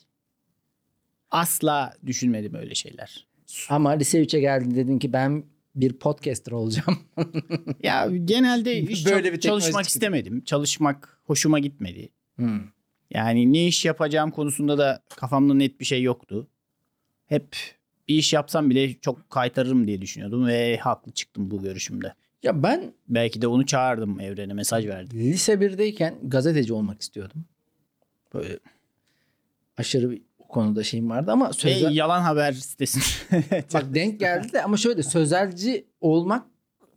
Asla 1.31 1.95
düşünmedim 2.07 2.55
öyle 2.55 2.75
şeyler. 2.75 3.27
Ama 3.69 3.91
lise 3.91 4.23
3'e 4.23 4.41
geldin 4.41 4.75
dedin 4.75 4.99
ki 4.99 5.13
ben 5.13 5.45
bir 5.75 5.93
podcaster 5.93 6.53
olacağım. 6.53 6.99
Ya 7.83 8.09
genelde 8.25 8.83
hiç 8.83 9.07
Böyle 9.07 9.25
çok 9.29 9.33
bir 9.35 9.41
çalışmak 9.41 9.85
çıktı. 9.85 9.99
istemedim. 9.99 10.45
Çalışmak 10.45 11.21
hoşuma 11.25 11.59
gitmedi. 11.59 12.09
Hmm. 12.37 12.61
Yani 13.11 13.53
ne 13.53 13.67
iş 13.67 13.85
yapacağım 13.85 14.31
konusunda 14.31 14.79
da 14.79 15.03
kafamda 15.17 15.55
net 15.55 15.81
bir 15.81 15.85
şey 15.85 16.03
yoktu. 16.03 16.49
Hep 17.27 17.57
bir 18.09 18.15
iş 18.15 18.33
yapsam 18.33 18.71
bile 18.71 18.95
çok 18.95 19.31
kaytarırım 19.31 19.87
diye 19.87 20.01
düşünüyordum 20.03 20.47
ve 20.47 20.77
haklı 20.77 21.13
çıktım 21.13 21.51
bu 21.51 21.63
görüşümde. 21.63 22.15
Ya 22.43 22.63
ben 22.63 22.93
Belki 23.09 23.43
de 23.43 23.47
onu 23.47 23.67
çağırdım 23.67 24.21
evrene 24.21 24.53
mesaj 24.53 24.87
verdim. 24.87 25.19
lise 25.19 25.53
1'deyken 25.53 26.15
gazeteci 26.23 26.73
olmak 26.73 27.01
istiyordum. 27.01 27.45
Böyle 28.35 28.59
aşırı 29.77 30.11
bir 30.11 30.23
o 30.39 30.49
konuda 30.49 30.83
şeyim 30.85 31.11
vardı 31.11 31.33
ama 31.33 31.53
sözel... 31.53 31.95
yalan 31.95 32.21
haber 32.23 32.53
sitesinde. 32.53 33.05
Bak 33.75 33.95
denk 33.95 34.21
geldi 34.21 34.53
de 34.53 34.63
ama 34.63 34.77
şöyle 34.77 35.03
sözelci 35.03 35.85
olmak 36.01 36.47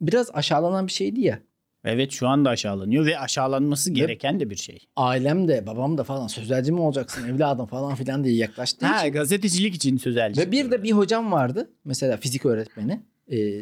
biraz 0.01 0.29
aşağılanan 0.33 0.87
bir 0.87 0.91
şeydi 0.91 1.21
ya. 1.21 1.39
evet 1.83 2.11
şu 2.11 2.27
anda 2.27 2.49
aşağılanıyor 2.49 3.05
ve 3.05 3.19
aşağılanması 3.19 3.91
gereken 3.91 4.39
de 4.39 4.49
bir 4.49 4.55
şey. 4.55 4.87
Ailem 4.95 5.47
de 5.47 5.67
babam 5.67 5.97
da 5.97 6.03
falan 6.03 6.27
sözelci 6.27 6.71
mi 6.71 6.79
olacaksın 6.81 7.27
evladım 7.27 7.65
falan 7.65 7.95
filan 7.95 8.23
diye 8.23 8.35
yaklaştığı 8.35 8.85
Ha 8.85 9.01
için. 9.03 9.13
gazetecilik 9.13 9.75
için 9.75 9.97
sözelci. 9.97 10.41
Ve 10.41 10.51
bir 10.51 10.71
de 10.71 10.83
bir 10.83 10.91
hocam 10.91 11.31
vardı. 11.31 11.69
Mesela 11.85 12.17
fizik 12.17 12.45
öğretmeni. 12.45 13.01
Ee, 13.31 13.61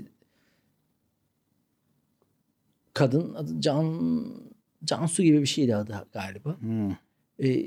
kadın 2.97 3.33
adı 3.33 3.61
Can 3.61 4.25
Cansu 4.83 5.23
gibi 5.23 5.41
bir 5.41 5.45
şeydi 5.47 5.75
adı 5.75 6.05
galiba. 6.13 6.57
Hmm. 6.59 6.91
Ee, 7.43 7.65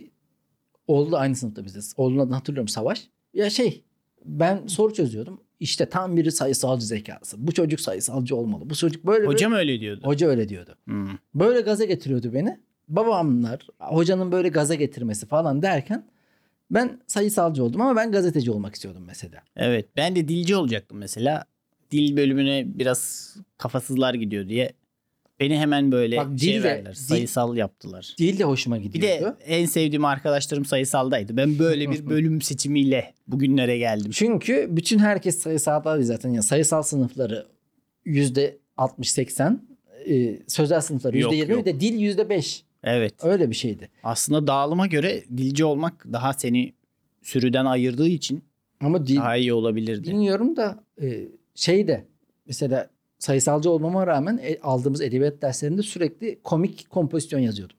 oğlu 0.86 1.12
da 1.12 1.18
aynı 1.18 1.36
sınıfta 1.36 1.64
bizde. 1.64 1.78
Oğlunun 1.96 2.18
adını 2.18 2.34
hatırlıyorum 2.34 2.68
Savaş. 2.68 3.08
Ya 3.34 3.50
şey 3.50 3.84
ben 4.24 4.66
soru 4.66 4.94
çözüyordum. 4.94 5.40
İşte 5.60 5.86
tam 5.88 6.16
biri 6.16 6.32
sayısalcı 6.32 6.86
zekası. 6.86 7.46
Bu 7.46 7.52
çocuk 7.52 7.80
sayısalcı 7.80 8.36
olmalı. 8.36 8.70
Bu 8.70 8.74
çocuk 8.74 9.06
böyle 9.06 9.26
Hocam 9.26 9.52
öyle 9.52 9.80
diyordu. 9.80 10.00
hoca 10.04 10.28
öyle 10.28 10.48
diyordu. 10.48 10.74
Hmm. 10.84 11.08
Böyle 11.34 11.60
gaza 11.60 11.84
getiriyordu 11.84 12.32
beni. 12.32 12.60
Babamlar, 12.88 13.66
hocanın 13.78 14.32
böyle 14.32 14.48
gaza 14.48 14.74
getirmesi 14.74 15.26
falan 15.26 15.62
derken 15.62 16.06
ben 16.70 17.00
sayısalcı 17.06 17.64
oldum 17.64 17.80
ama 17.80 17.96
ben 17.96 18.12
gazeteci 18.12 18.50
olmak 18.50 18.74
istiyordum 18.74 19.02
mesela. 19.06 19.42
Evet 19.56 19.88
ben 19.96 20.16
de 20.16 20.28
dilci 20.28 20.56
olacaktım 20.56 20.98
mesela. 20.98 21.44
Dil 21.90 22.16
bölümüne 22.16 22.64
biraz 22.66 23.36
kafasızlar 23.58 24.14
gidiyor 24.14 24.48
diye. 24.48 24.72
Beni 25.40 25.59
hemen 25.59 25.92
böyle 25.92 26.16
Bak, 26.16 26.26
şey 26.40 26.55
dil 26.55 26.62
de- 26.62 26.68
verdiler. 26.68 26.92
dil- 26.92 26.96
Sayısal 26.98 27.57
yaptılar. 27.57 28.14
Dil 28.18 28.38
de 28.38 28.44
hoşuma 28.44 28.79
Bir 28.79 28.83
gidiyordu. 28.83 29.24
de 29.40 29.44
en 29.46 29.66
sevdiğim 29.66 30.05
arkadaşlarım 30.05 30.64
sayısaldaydı. 30.64 31.37
Ben 31.37 31.59
böyle 31.59 31.90
bir 31.90 32.07
bölüm 32.11 32.42
seçimiyle 32.42 33.14
bugünlere 33.29 33.79
geldim. 33.79 34.11
Çünkü 34.14 34.68
bütün 34.70 34.98
herkes 34.98 35.38
sayısalda 35.38 36.03
zaten. 36.03 36.29
Yani 36.31 36.42
sayısal 36.42 36.83
sınıfları 36.83 37.46
yüzde 38.05 38.59
60-80 38.79 39.57
e, 40.09 40.38
sözel 40.48 40.81
sınıfları 40.81 41.18
Yok, 41.18 41.33
yüzde 41.33 41.40
20 41.42 41.53
yok. 41.53 41.66
bir 41.66 41.72
de 41.74 41.81
dil 41.81 42.00
yüzde 42.00 42.29
5. 42.29 42.62
Evet. 42.85 43.14
Öyle 43.24 43.50
bir 43.50 43.55
şeydi. 43.55 43.88
Aslında 44.03 44.46
dağılıma 44.46 44.87
göre 44.87 45.24
dilci 45.37 45.64
olmak 45.64 46.07
daha 46.12 46.33
seni 46.33 46.72
sürüden 47.22 47.64
ayırdığı 47.64 48.09
için 48.09 48.42
Ama 48.81 49.07
dil 49.07 49.16
daha 49.16 49.37
iyi 49.37 49.53
olabilirdi. 49.53 50.09
bilmiyorum 50.11 50.57
da 50.57 50.85
e, 51.03 51.29
şey 51.55 51.88
de 51.88 52.05
mesela 52.46 52.90
sayısalcı 53.20 53.70
olmama 53.70 54.06
rağmen 54.06 54.40
e, 54.42 54.59
aldığımız 54.62 55.00
edebiyat 55.00 55.42
derslerinde 55.42 55.83
sürekli 55.83 56.40
komik 56.44 56.90
kompozisyon 56.90 57.40
yazıyordum. 57.40 57.76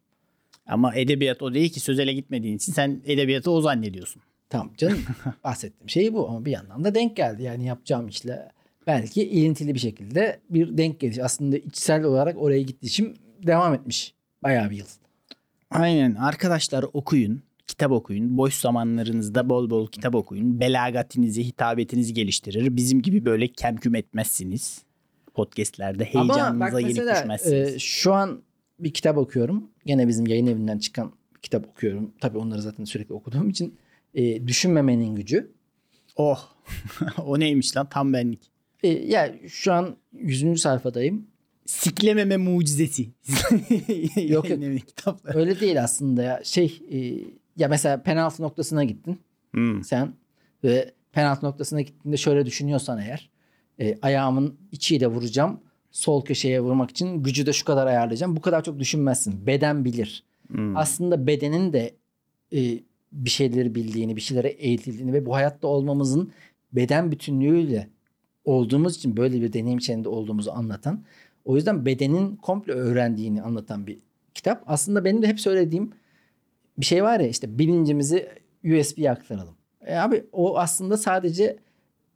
Ama 0.68 0.96
edebiyat 0.96 1.42
o 1.42 1.54
değil 1.54 1.70
ki 1.70 1.80
sözele 1.80 2.14
gitmediğin 2.14 2.56
için 2.56 2.74
sen 2.74 3.02
edebiyatı 3.06 3.52
o 3.52 3.62
zannediyorsun. 3.62 4.22
Tamam 4.50 4.72
canım 4.78 5.00
bahsettiğim 5.44 5.90
şey 5.90 6.14
bu 6.14 6.30
ama 6.30 6.46
bir 6.46 6.52
yandan 6.52 6.84
da 6.84 6.96
denk 6.96 7.18
geldi. 7.18 7.44
Yani 7.44 7.66
yapacağım 7.66 8.08
işle 8.08 8.50
belki 8.88 9.24
ilintili 9.24 9.74
bir 9.74 9.80
şekilde 9.80 10.40
bir 10.50 10.78
denk 10.78 11.00
geliş. 11.00 11.20
Aslında 11.20 11.58
içsel 11.58 12.04
olarak 12.04 12.42
oraya 12.42 12.62
gidişim 12.62 13.14
devam 13.48 13.74
etmiş 13.74 14.14
bayağı 14.44 14.70
bir 14.70 14.78
yıl. 14.78 14.86
Aynen 15.72 16.16
arkadaşlar 16.16 16.86
okuyun. 16.94 17.44
Kitap 17.68 17.92
okuyun. 17.92 18.38
Boş 18.38 18.54
zamanlarınızda 18.54 19.50
bol 19.50 19.70
bol 19.70 19.88
kitap 19.88 20.16
okuyun. 20.16 20.60
Belagatinizi, 20.60 21.44
hitabetinizi 21.44 22.14
geliştirir. 22.14 22.76
Bizim 22.76 23.02
gibi 23.02 23.26
böyle 23.26 23.48
kemküm 23.48 23.96
etmezsiniz. 23.96 24.84
Podcastlerde 25.42 26.06
heyecanınıza 26.06 26.80
yenik 26.80 26.98
mesela 26.98 27.22
düşmezsiniz. 27.22 27.76
e, 27.76 27.80
şu 27.80 28.14
an 28.14 28.42
bir 28.80 28.94
kitap 28.94 29.18
okuyorum. 29.18 29.70
Gene 29.86 30.08
bizim 30.08 30.28
yayın 30.28 30.48
evinden 30.48 30.78
çıkan 30.78 31.12
bir 31.36 31.40
kitap 31.42 31.68
okuyorum. 31.68 32.14
Tabii 32.20 32.38
onları 32.38 32.62
zaten 32.62 32.84
sürekli 32.84 33.14
okuduğum 33.14 33.50
için. 33.50 33.76
E, 34.14 34.48
düşünmemenin 34.48 35.16
gücü. 35.16 35.52
Oh. 36.16 36.48
o 37.26 37.40
neymiş 37.40 37.78
lan 37.78 37.90
tam 37.90 38.14
benlik. 38.14 38.52
E, 38.84 38.88
ya 38.88 39.36
şu 39.48 39.74
an 39.74 39.96
100. 40.14 40.62
sayfadayım. 40.62 41.28
Siklememe 41.66 42.38
mucizesi. 42.38 43.04
Yok, 44.28 44.50
yok. 44.50 44.60
Öyle 45.24 45.60
değil 45.60 45.84
aslında 45.84 46.24
ya. 46.24 46.42
Şey 46.44 46.82
e, 46.92 46.98
ya 47.58 47.68
mesela 47.68 48.04
penaltı 48.04 48.44
noktasına 48.44 48.84
gittin. 48.84 49.20
Hmm. 49.52 49.84
sen 49.84 50.14
ve 50.64 50.94
penaltı 51.12 51.46
noktasına 51.46 51.82
gittiğinde 51.82 52.18
şöyle 52.18 52.46
düşünüyorsan 52.46 53.00
eğer 53.00 53.31
e, 53.82 53.98
ayağımın 54.02 54.56
içiyle 54.72 55.08
vuracağım 55.08 55.60
sol 55.92 56.26
köşeye 56.26 56.62
vurmak 56.62 56.90
için 56.90 57.24
gücü 57.24 57.46
de 57.46 57.54
şu 57.54 57.66
kadar 57.66 57.88
ayarlayacağım. 57.88 58.36
Bu 58.36 58.42
kadar 58.42 58.64
çok 58.64 58.80
düşünmezsin. 58.80 59.48
Beden 59.48 59.86
bilir. 59.86 60.24
Hmm. 60.48 60.78
Aslında 60.78 61.28
bedenin 61.28 61.74
de 61.74 61.96
e, 62.54 62.80
bir 63.12 63.30
şeyleri 63.30 63.76
bildiğini, 63.76 64.16
bir 64.16 64.22
şeylere 64.22 64.48
eğitildiğini 64.48 65.14
ve 65.14 65.26
bu 65.26 65.36
hayatta 65.36 65.68
olmamızın 65.68 66.32
beden 66.74 67.12
bütünlüğüyle 67.12 67.90
olduğumuz 68.46 68.98
için 68.98 69.18
böyle 69.18 69.42
bir 69.42 69.54
deneyim 69.54 69.78
içerisinde 69.78 70.10
olduğumuzu 70.10 70.52
anlatan. 70.52 71.04
O 71.46 71.56
yüzden 71.56 71.86
bedenin 71.86 72.36
komple 72.36 72.74
öğrendiğini 72.74 73.42
anlatan 73.42 73.88
bir 73.88 74.00
kitap. 74.34 74.64
Aslında 74.68 75.06
benim 75.06 75.22
de 75.22 75.28
hep 75.28 75.40
söylediğim 75.40 75.92
bir 76.78 76.86
şey 76.86 77.04
var 77.04 77.20
ya 77.20 77.28
işte 77.28 77.60
bilincimizi 77.60 78.30
USB'ye 78.64 79.12
aktaralım. 79.12 79.56
E 79.86 79.96
abi 79.96 80.26
o 80.32 80.58
aslında 80.58 80.98
sadece 80.98 81.58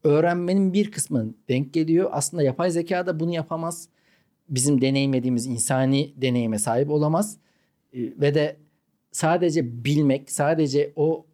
öğrenmenin 0.06 0.74
bir 0.74 0.92
kısmı 0.92 1.34
denk 1.50 1.74
geliyor. 1.74 2.10
Aslında 2.14 2.44
yapay 2.44 2.72
zeka 2.72 3.08
da 3.08 3.20
bunu 3.20 3.34
yapamaz. 3.34 3.90
Bizim 4.50 4.82
deneyimlediğimiz 4.82 5.46
insani 5.46 6.14
deneyime 6.18 6.60
sahip 6.60 6.90
olamaz. 6.90 7.38
E, 7.94 8.00
ve 8.00 8.34
de 8.36 8.58
sadece 9.12 9.86
bilmek, 9.86 10.32
sadece 10.32 10.94
o 10.96 11.26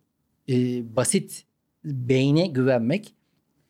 e, 0.50 0.56
basit 0.96 1.44
beyne 1.84 2.48
güvenmek 2.48 3.14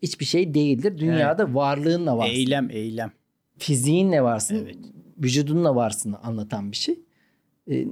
hiçbir 0.01 0.25
şey 0.25 0.53
değildir. 0.53 0.97
Dünyada 0.97 1.53
varlığınla 1.53 2.17
varsın. 2.17 2.33
Eylem 2.33 2.69
eylem. 2.71 3.11
Fiziğinle 3.57 4.23
varsın. 4.23 4.55
Evet. 4.55 4.77
Vücudunla 5.17 5.75
varsın 5.75 6.15
anlatan 6.23 6.71
bir 6.71 6.77
şey. 6.77 6.99
E, 7.71 7.87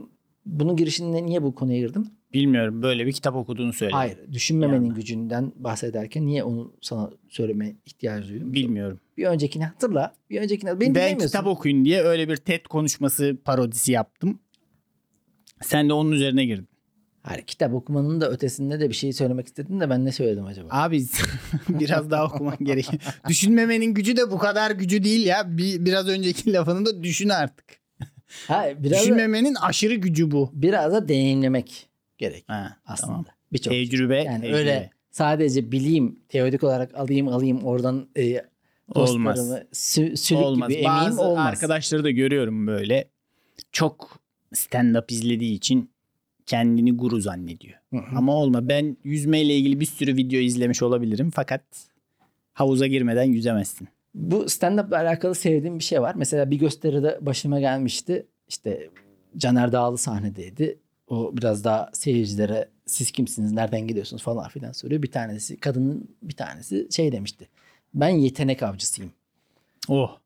bunun 0.46 0.76
girişinde 0.76 1.26
niye 1.26 1.44
bu 1.44 1.56
konuya 1.56 1.80
girdim? 1.80 2.08
Bilmiyorum 2.34 2.82
böyle 2.82 3.06
bir 3.06 3.12
kitap 3.12 3.36
okuduğunu 3.36 3.74
söyle. 3.74 3.92
Hayır. 3.96 4.18
Düşünmemenin 4.32 4.86
Yani. 4.86 4.94
gücünden 4.94 5.52
bahsederken 5.56 6.26
niye 6.26 6.44
onu 6.44 6.74
sana 6.82 7.10
söyleme 7.30 7.76
ihtiyacı 7.86 8.30
duydum? 8.30 8.54
Bilmiyorum. 8.54 9.00
Bir 9.18 9.26
öncekini 9.26 9.66
hatırla. 9.66 10.14
Bir 10.30 10.42
öncekini 10.42 10.80
Beni 10.80 10.96
ben 10.96 11.18
kitap 11.18 11.48
okuyun 11.48 11.86
diye 11.86 12.02
öyle 12.02 12.30
bir 12.30 12.36
TED 12.36 12.66
konuşması 12.66 13.38
parodisi 13.46 13.92
yaptım. 13.92 14.40
Sen 15.62 15.90
de 15.90 15.94
onun 15.94 16.12
üzerine 16.12 16.46
girdin. 16.46 16.68
Hayır, 17.22 17.42
kitap 17.42 17.74
okumanın 17.74 18.22
da 18.22 18.30
ötesinde 18.32 18.80
de 18.80 18.90
bir 18.90 18.94
şey 18.96 19.14
söylemek 19.14 19.48
istedin 19.48 19.80
de 19.80 19.90
ben 19.90 20.06
ne 20.06 20.12
söyledim 20.12 20.46
acaba? 20.46 20.68
Abi 20.72 21.06
biraz 21.70 22.12
daha 22.12 22.26
okuman 22.26 22.58
gerekiyor. 22.62 23.02
Düşünmemenin 23.28 23.94
gücü 23.94 24.18
de 24.18 24.32
bu 24.32 24.38
kadar 24.38 24.72
gücü 24.72 25.04
değil 25.04 25.26
ya. 25.26 25.58
Bir, 25.58 25.86
biraz 25.86 26.08
önceki 26.08 26.54
lafını 26.54 26.86
da 26.86 27.04
düşün 27.04 27.30
artık. 27.30 27.66
Hayır, 28.48 28.78
biraz 28.84 29.00
da, 29.00 29.04
Düşünmemenin 29.04 29.56
aşırı 29.56 29.96
gücü 29.96 30.32
bu. 30.32 30.52
biraz 30.54 30.94
da 30.94 31.08
deneyimlemek 31.08 31.89
gerek 32.20 32.44
Ha, 32.48 32.78
aslında. 32.86 33.08
tamam. 33.12 33.26
Birçok 33.54 33.74
şey. 33.74 33.90
Tecrübe. 33.90 34.24
Yani 34.24 34.42
tecrübe. 34.42 34.58
öyle 34.58 34.90
sadece 35.12 35.72
bileyim 35.72 36.20
teorik 36.30 36.64
olarak 36.64 36.96
alayım 36.96 37.28
alayım 37.28 37.64
oradan 37.64 38.08
e, 38.18 38.42
Olmaz. 38.96 39.52
sü- 39.74 40.16
sülük 40.18 40.42
olmaz. 40.44 40.70
gibi 40.70 40.84
Bazı 40.84 41.22
olmaz. 41.22 41.48
arkadaşları 41.48 42.04
da 42.04 42.10
görüyorum 42.12 42.68
böyle. 42.68 43.10
Çok 43.72 44.20
stand-up 44.54 45.14
izlediği 45.14 45.54
için 45.56 45.90
kendini 46.46 46.92
guru 46.98 47.22
zannediyor. 47.22 47.80
Hı 47.94 47.98
hı. 47.98 48.18
Ama 48.18 48.36
olma. 48.36 48.70
Ben 48.70 48.98
yüzmeyle 49.04 49.56
ilgili 49.56 49.80
bir 49.80 49.86
sürü 49.86 50.16
video 50.18 50.40
izlemiş 50.40 50.82
olabilirim. 50.84 51.32
Fakat 51.36 51.62
havuza 52.54 52.88
girmeden 52.88 53.24
yüzemezsin. 53.24 53.88
Bu 54.16 54.44
stand-up 54.44 54.88
ile 54.90 54.98
alakalı 54.98 55.36
sevdiğim 55.36 55.80
bir 55.80 55.84
şey 55.84 56.02
var. 56.02 56.16
Mesela 56.16 56.52
bir 56.52 56.60
gösteride 56.60 57.18
başıma 57.22 57.60
gelmişti. 57.60 58.26
İşte 58.48 58.90
Caner 59.38 59.72
Dağlı 59.72 59.98
sahnedeydi. 59.98 60.80
O 61.10 61.38
biraz 61.38 61.64
daha 61.64 61.90
seyircilere 61.94 62.70
siz 62.86 63.12
kimsiniz, 63.12 63.52
nereden 63.52 63.88
geliyorsunuz 63.88 64.24
falan 64.24 64.50
filan 64.50 64.72
soruyor. 64.72 65.02
Bir 65.02 65.12
tanesi, 65.12 65.58
kadının 65.60 66.16
bir 66.22 66.36
tanesi 66.36 66.88
şey 66.92 67.12
demişti. 67.12 67.48
Ben 67.94 68.10
yetenek 68.10 68.64
avcısıyım. 68.64 69.12
Oh. 69.88 70.18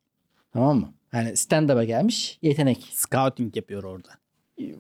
Tamam 0.54 0.80
mı? 0.80 0.94
Yani 1.14 1.30
stand-up'a 1.38 1.84
gelmiş 1.84 2.38
yetenek. 2.42 2.90
Scouting 2.94 3.56
yapıyor 3.56 3.84
orada. 3.84 4.10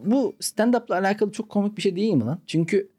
Bu 0.05 0.35
stand-up'la 0.39 0.95
alakalı 0.99 1.31
çok 1.31 1.49
komik 1.49 1.77
bir 1.77 1.81
şey 1.81 1.95
değil 1.95 2.13
mi 2.13 2.23
lan? 2.23 2.39
Çünkü 2.47 2.89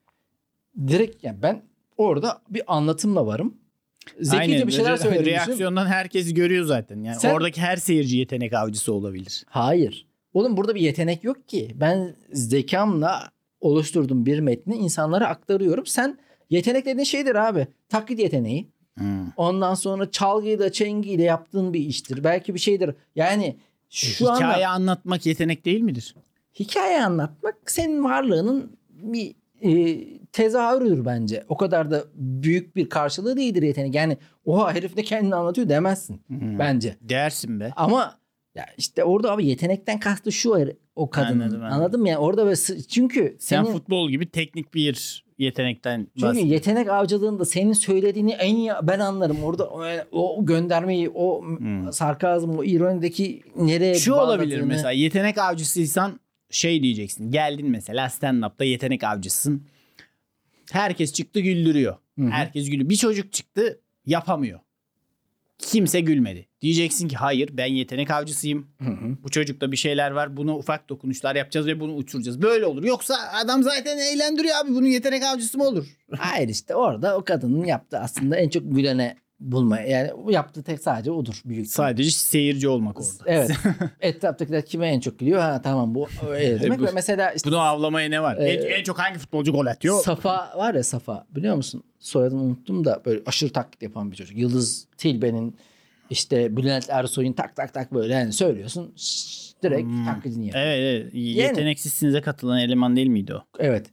direkt 0.89 1.25
yani 1.25 1.43
ben 1.43 1.63
orada 1.97 2.43
bir 2.51 2.63
anlatımla 2.67 3.27
varım. 3.27 3.57
Zekice 4.21 4.37
Aynen. 4.39 4.67
bir 4.67 4.73
şeyler 4.73 4.97
için- 4.97 5.25
Reaksiyondan 5.25 5.87
herkes 5.87 6.35
görüyor 6.35 6.65
zaten. 6.65 7.03
Yani 7.03 7.21
Sen- 7.21 7.35
oradaki 7.35 7.61
her 7.61 7.77
seyirci 7.77 8.17
yetenek 8.17 8.53
avcısı 8.53 8.93
olabilir. 8.93 9.45
Hayır. 9.49 10.07
Oğlum 10.35 10.57
burada 10.57 10.75
bir 10.75 10.81
yetenek 10.81 11.25
yok 11.25 11.49
ki. 11.49 11.71
Ben 11.75 12.17
zekamla 12.33 13.31
oluşturduğum 13.61 14.27
bir 14.27 14.41
metni 14.41 14.77
insanlara 14.77 15.29
aktarıyorum. 15.29 15.87
Sen 15.87 16.19
yetenek 16.51 16.87
dediğin 16.87 17.05
şeydir 17.05 17.35
abi. 17.35 17.67
Taklit 17.89 18.19
yeteneği. 18.19 18.69
Hmm. 18.99 19.31
Ondan 19.37 19.75
sonra 19.75 20.11
çalgıyla 20.11 20.73
çengiyle 20.73 21.23
yaptığın 21.23 21.73
bir 21.75 21.81
iştir. 21.81 22.25
Belki 22.25 22.55
bir 22.55 22.59
şeydir. 22.59 22.95
Yani 23.17 23.57
şu 23.91 24.25
Hikaye 24.35 24.67
anda 24.67 24.69
anlatmak 24.69 25.27
yetenek 25.27 25.65
değil 25.65 25.81
midir? 25.81 26.15
hikaye 26.59 27.05
anlatmak 27.05 27.55
senin 27.67 28.05
varlığının 28.05 28.77
bir 28.91 29.35
e, 29.63 30.01
tezahürüdür 30.33 31.05
bence. 31.05 31.45
O 31.49 31.57
kadar 31.57 31.91
da 31.91 32.05
büyük 32.15 32.77
bir 32.77 32.89
karşılığı 32.89 33.37
değildir 33.37 33.63
yetenek. 33.63 33.95
Yani 33.95 34.17
oha 34.45 34.75
herif 34.75 34.97
ne 34.97 35.03
kendini 35.03 35.35
anlatıyor 35.35 35.69
demezsin 35.69 36.21
Hmm. 36.27 36.59
bence. 36.59 36.97
Dersin 37.01 37.61
be. 37.61 37.73
Ama 37.77 38.19
ya 38.55 38.67
işte 38.79 39.05
orada 39.05 39.33
abi 39.33 39.47
yetenekten 39.47 40.01
kastı 40.01 40.33
şu 40.33 40.59
her- 40.59 40.73
o 40.97 41.11
kadının. 41.11 41.41
Anladım, 41.41 41.61
anladım. 41.63 41.77
Anladın 41.77 42.01
mı? 42.01 42.09
Yani 42.09 42.19
orada 42.19 42.45
böyle 42.45 42.57
çünkü 42.89 43.37
Sen 43.41 43.63
senin, 43.65 43.73
futbol 43.77 44.11
gibi 44.11 44.31
teknik 44.31 44.75
bir 44.75 45.25
yetenekten 45.39 46.07
çünkü 46.21 46.39
yetenek 46.39 46.89
avcılığında 46.89 47.45
senin 47.45 47.73
söylediğini 47.73 48.33
en 48.33 48.55
iyi 48.57 48.71
ben 48.83 48.99
anlarım. 48.99 49.45
Orada 49.45 49.71
o, 49.71 49.85
o 50.13 50.47
göndermeyi, 50.47 51.11
o 51.15 51.43
Hmm. 51.43 51.93
sarkazm, 51.93 52.51
o 52.51 52.65
ironideki 52.65 53.43
nereye 53.57 53.95
Şu 53.95 54.15
olabilir 54.15 54.61
mesela 54.61 54.91
yetenek 54.91 55.39
avcısıysan 55.39 56.21
şey 56.51 56.83
diyeceksin. 56.83 57.31
Geldin 57.31 57.71
mesela 57.71 58.07
stand-up'ta 58.07 58.65
yetenek 58.65 59.05
avcısın. 59.05 59.63
Herkes 60.73 61.13
çıktı 61.13 61.41
güldürüyor. 61.41 61.97
Hı 62.19 62.25
hı. 62.25 62.31
Herkes 62.31 62.71
gülüyor. 62.71 62.89
Bir 62.91 62.97
çocuk 62.97 63.33
çıktı 63.33 63.81
yapamıyor. 64.07 64.61
Kimse 65.59 66.01
gülmedi. 66.01 66.49
Diyeceksin 66.61 67.09
ki 67.09 67.17
hayır 67.17 67.51
ben 67.53 67.67
yetenek 67.67 68.11
avcısıyım. 68.11 68.67
Hı 68.79 68.91
hı. 68.91 69.17
Bu 69.23 69.31
çocukta 69.31 69.73
bir 69.73 69.77
şeyler 69.77 70.11
var. 70.11 70.37
Buna 70.37 70.57
ufak 70.57 70.89
dokunuşlar 70.89 71.37
yapacağız 71.37 71.67
ve 71.67 71.81
bunu 71.81 71.95
uçuracağız. 71.95 72.43
Böyle 72.43 72.67
olur. 72.67 72.85
Yoksa 72.85 73.15
adam 73.45 73.63
zaten 73.63 73.99
eğlendiriyor 73.99 74.57
abi. 74.57 74.75
Bunun 74.75 74.87
yetenek 74.87 75.23
avcısı 75.23 75.59
mı 75.59 75.65
olur? 75.65 75.87
Hayır 76.19 76.49
işte 76.49 76.75
orada 76.75 77.17
o 77.17 77.25
kadının 77.25 77.65
yaptığı 77.65 77.99
aslında 77.99 78.37
en 78.37 78.49
çok 78.49 78.63
gülene 78.75 79.17
bulmaya. 79.41 79.87
Yani 79.87 80.11
yaptığı 80.33 80.63
tek 80.63 80.81
sadece 80.81 81.11
odur 81.11 81.41
büyük. 81.45 81.67
Sadece 81.67 82.11
seyirci 82.11 82.69
olmak 82.69 83.01
orada. 83.01 83.11
Evet. 83.27 83.51
Etraftakiler 84.01 84.67
kime 84.67 84.89
en 84.89 85.01
çok 85.01 85.19
gülüyor? 85.19 85.41
Ha 85.41 85.63
tamam 85.63 85.95
bu 85.95 86.07
öyle 86.29 86.61
demek. 86.61 86.81
Bu- 86.81 86.87
mesela 86.95 87.33
işte 87.33 87.51
Bunu 87.51 87.59
avlamaya 87.59 88.09
ne 88.09 88.23
var? 88.23 88.37
Ee, 88.37 88.45
en, 88.53 88.81
en 88.81 88.83
çok 88.85 88.99
hangi 88.99 89.19
futbolcu 89.19 89.53
gol 89.53 89.67
atıyor? 89.67 90.03
Safa 90.03 90.53
var 90.57 90.75
ya 90.75 90.83
Safa 90.85 91.27
biliyor 91.37 91.57
musun? 91.57 91.83
Soyadını 91.99 92.43
unuttum 92.43 92.85
da 92.85 93.03
böyle 93.07 93.21
aşırı 93.27 93.53
taklit 93.53 93.83
yapan 93.83 94.11
bir 94.11 94.17
çocuk. 94.17 94.39
Yıldız 94.39 94.87
Tilbe'nin 94.99 95.57
işte 96.11 96.57
Bülent 96.57 96.91
Ersoy'un 96.91 97.33
tak 97.33 97.57
tak 97.57 97.75
tak 97.75 97.95
böyle 97.95 98.15
yani 98.15 98.33
söylüyorsun 98.33 98.93
şşş, 98.97 99.53
direkt 99.63 99.83
Hmm. 99.89 100.05
taklidini 100.05 100.47
yapıyor. 100.47 100.65
Evet, 100.67 101.03
evet. 101.03 101.15
Yeteneksizsinize 101.15 102.21
katılan 102.21 102.59
eleman 102.61 102.97
değil 102.97 103.07
miydi 103.09 103.35
o? 103.35 103.43
Evet. 103.59 103.87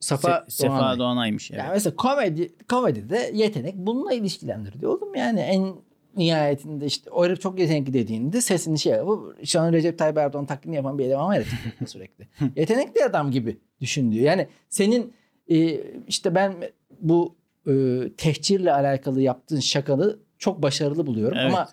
Safa 0.00 0.30
Se- 0.30 0.50
Sefa 0.50 0.78
Doğanay. 0.78 0.98
Doğanay'mış. 0.98 1.50
Evet. 1.50 1.58
Yani 1.60 1.70
mesela 1.72 1.96
komedi 1.96 2.52
komedide 2.68 3.30
yetenek 3.34 3.74
bununla 3.76 4.12
ilişkilendiriliyor 4.12 4.92
oğlum 4.92 5.14
yani 5.14 5.40
en 5.40 5.74
nihayetinde 6.16 6.86
işte 6.86 7.10
o 7.10 7.24
herif 7.24 7.40
çok 7.40 7.58
yetenekli 7.58 7.92
dediğinde 7.92 8.40
sesini 8.40 8.78
şey 8.78 9.06
bu 9.06 9.34
şu 9.44 9.60
an 9.60 9.72
Recep 9.72 9.98
Tayyip 9.98 10.18
Erdoğan 10.18 10.46
taklidini 10.46 10.76
yapan 10.76 10.98
bir 10.98 11.04
eleman 11.04 11.26
var 11.28 11.36
ya 11.36 11.44
sürekli. 11.86 12.28
yetenekli 12.56 13.04
adam 13.04 13.30
gibi 13.30 13.58
düşün 13.80 14.12
diyor. 14.12 14.24
Yani 14.24 14.48
senin 14.68 15.12
e, 15.50 15.80
işte 16.08 16.34
ben 16.34 16.54
bu 17.00 17.34
e, 17.66 17.72
tehcirle 18.16 18.72
alakalı 18.72 19.20
yaptığın 19.22 19.60
şakalı 19.60 20.20
çok 20.38 20.62
başarılı 20.62 21.06
buluyorum 21.06 21.38
Evet. 21.40 21.52
ama 21.54 21.68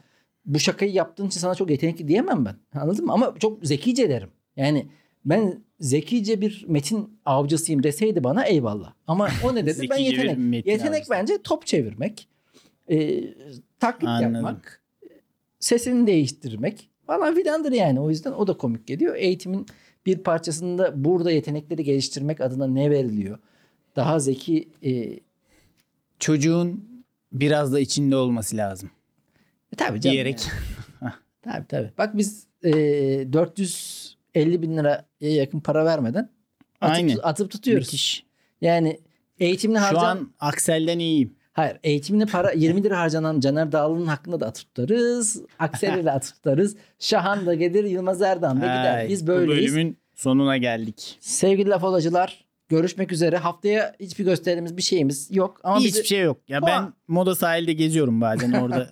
bu 0.46 0.60
şakayı 0.60 0.92
yaptığın 0.92 1.28
için 1.28 1.40
sana 1.40 1.56
çok 1.56 1.70
yetenekli 1.70 2.08
diyemem 2.08 2.46
ben. 2.46 2.56
Anladın 2.80 3.06
mı? 3.06 3.14
Ama 3.14 3.34
çok 3.40 3.66
zekice 3.66 4.10
derim. 4.10 4.30
Yani 4.56 4.88
ben 5.26 5.60
zekice 5.80 6.42
bir 6.42 6.66
metin 6.68 7.20
avcısıyım 7.26 7.84
deseydi 7.84 8.24
bana 8.24 8.46
eyvallah. 8.46 8.94
Ama 9.08 9.30
o 9.44 9.56
ne 9.56 9.66
dedi? 9.66 9.88
ben 9.90 9.98
yetenek. 9.98 10.68
Yetenek 10.68 10.94
avcısı. 10.94 11.12
bence 11.12 11.38
top 11.44 11.66
çevirmek. 11.66 12.28
E, 12.90 13.24
taklit 13.80 14.10
Anladım. 14.10 14.34
yapmak. 14.34 14.82
Sesini 15.60 16.08
değiştirmek 16.08 16.90
falan 17.08 17.36
filandır 17.36 17.72
yani. 17.72 18.00
O 18.00 18.10
yüzden 18.10 18.32
o 18.32 18.48
da 18.48 18.58
komik 18.58 18.88
geliyor. 18.88 19.16
Eğitimin 19.16 19.66
bir 20.06 20.18
parçasında 20.18 21.04
burada 21.06 21.32
yetenekleri 21.32 21.84
geliştirmek 21.84 22.42
adına 22.42 22.68
ne 22.68 22.90
veriliyor? 22.92 23.40
Daha 23.96 24.20
zeki 24.20 24.70
e, 24.86 25.20
Çocuğun 26.20 26.84
biraz 27.34 27.74
da 27.74 27.80
içinde 27.80 28.16
olması 28.16 28.58
lazım. 28.58 28.90
e, 29.74 29.76
tabii 29.76 30.02
canım. 30.02 30.14
Diyerek. 30.14 30.48
yani. 31.02 31.14
Tabii 31.42 31.68
tabii. 31.68 31.92
Bak 31.98 32.18
biz 32.18 32.48
e, 32.64 32.72
450 34.38 34.62
bin 34.62 34.78
liraya 34.78 35.06
yakın 35.20 35.60
para 35.60 35.86
vermeden 35.86 36.30
atıp, 36.82 37.26
atıp 37.26 37.52
tutuyoruz. 37.52 37.88
Müthiş. 37.88 38.26
Yani 38.62 39.00
eğitimini 39.40 39.78
Şu 39.78 39.84
harcan... 39.84 40.18
an 40.18 40.34
Aksel'den 40.40 41.00
iyiyim. 41.00 41.36
Hayır 41.54 41.78
eğitimine 41.84 42.26
para 42.26 42.52
20 42.56 42.84
lira 42.84 43.00
harcanan 43.00 43.40
Caner 43.40 43.72
Dağlı'nın 43.72 44.06
hakkında 44.06 44.40
da 44.40 44.46
atıp 44.48 44.66
tutarız. 44.76 45.42
Aksel'i 45.60 46.06
de 46.06 46.12
atıp 46.12 46.36
tutarız. 46.36 46.76
Şahan 47.00 47.46
da 47.46 47.54
gelir 47.54 47.84
Yılmaz 47.84 48.22
Erdoğan 48.22 48.62
da 48.62 48.66
gider. 48.66 49.10
Biz 49.10 49.24
Bu 49.24 49.28
böyleyiz. 49.28 49.76
bölümün 49.76 49.98
sonuna 50.16 50.58
geldik. 50.58 51.18
Sevgili 51.20 51.70
laf 51.70 51.84
olacılar 51.84 52.46
görüşmek 52.70 53.11
üzere. 53.11 53.38
Haftaya 53.38 53.95
hiçbir 53.99 54.26
gösterimiz 54.26 54.78
bir 54.78 54.82
şeyimiz 54.82 55.36
yok. 55.36 55.61
Ama 55.63 55.80
Hiçbir 55.80 55.99
bizi... 55.99 56.07
şey 56.07 56.22
yok. 56.22 56.38
Ya 56.47 56.59
Puan. 56.59 56.86
ben 56.86 56.93
moda 57.07 57.36
sahilde 57.36 57.74
geziyorum 57.74 58.22
bazen 58.22 58.51
orada. 58.51 58.89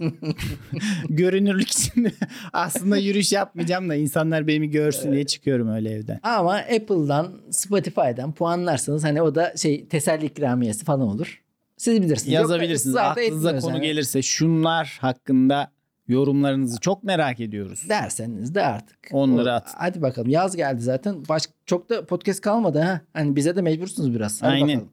Görünürlük 1.09 1.71
için 1.71 2.13
aslında 2.53 2.97
yürüyüş 2.97 3.31
yapmayacağım 3.31 3.89
da 3.89 3.95
insanlar 3.95 4.47
beni 4.47 4.69
görsün 4.69 5.11
diye 5.11 5.25
çıkıyorum 5.25 5.69
öyle 5.69 5.91
evden. 5.91 6.19
Ama 6.23 6.53
Apple'dan, 6.55 7.41
Spotify'dan 7.51 8.31
puanlarsanız 8.33 9.03
hani 9.03 9.21
o 9.21 9.35
da 9.35 9.53
şey 9.57 9.87
teselli 9.87 10.25
ikramiyesi 10.25 10.85
falan 10.85 11.07
olur. 11.07 11.41
Siz 11.77 12.01
bilirsiniz. 12.01 12.33
Yok, 12.33 12.41
Yazabilirsiniz. 12.41 12.95
da 12.95 13.03
Aklınıza 13.03 13.59
konu 13.59 13.73
hani. 13.73 13.81
gelirse 13.81 14.21
şunlar 14.21 14.97
hakkında 15.01 15.71
yorumlarınızı 16.07 16.79
çok 16.79 17.03
merak 17.03 17.39
ediyoruz. 17.39 17.89
Derseniz 17.89 18.55
de 18.55 18.65
artık. 18.65 18.97
Onları 19.11 19.53
at. 19.53 19.73
Hadi 19.77 20.01
bakalım 20.01 20.29
yaz 20.29 20.55
geldi 20.55 20.81
zaten. 20.81 21.15
Baş, 21.29 21.43
çok 21.65 21.89
da 21.89 22.05
podcast 22.05 22.41
kalmadı 22.41 22.79
ha. 22.79 23.01
Hani 23.13 23.35
bize 23.35 23.55
de 23.55 23.61
mecbursunuz 23.61 24.15
biraz. 24.15 24.41
Hadi 24.41 24.51
Aynen. 24.53 24.83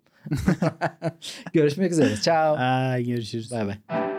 Görüşmek 1.52 1.92
üzere. 1.92 2.16
Ciao. 2.22 2.56
Aa, 2.58 3.00
görüşürüz. 3.00 3.50
Bay 3.50 3.66
bay. 3.66 4.11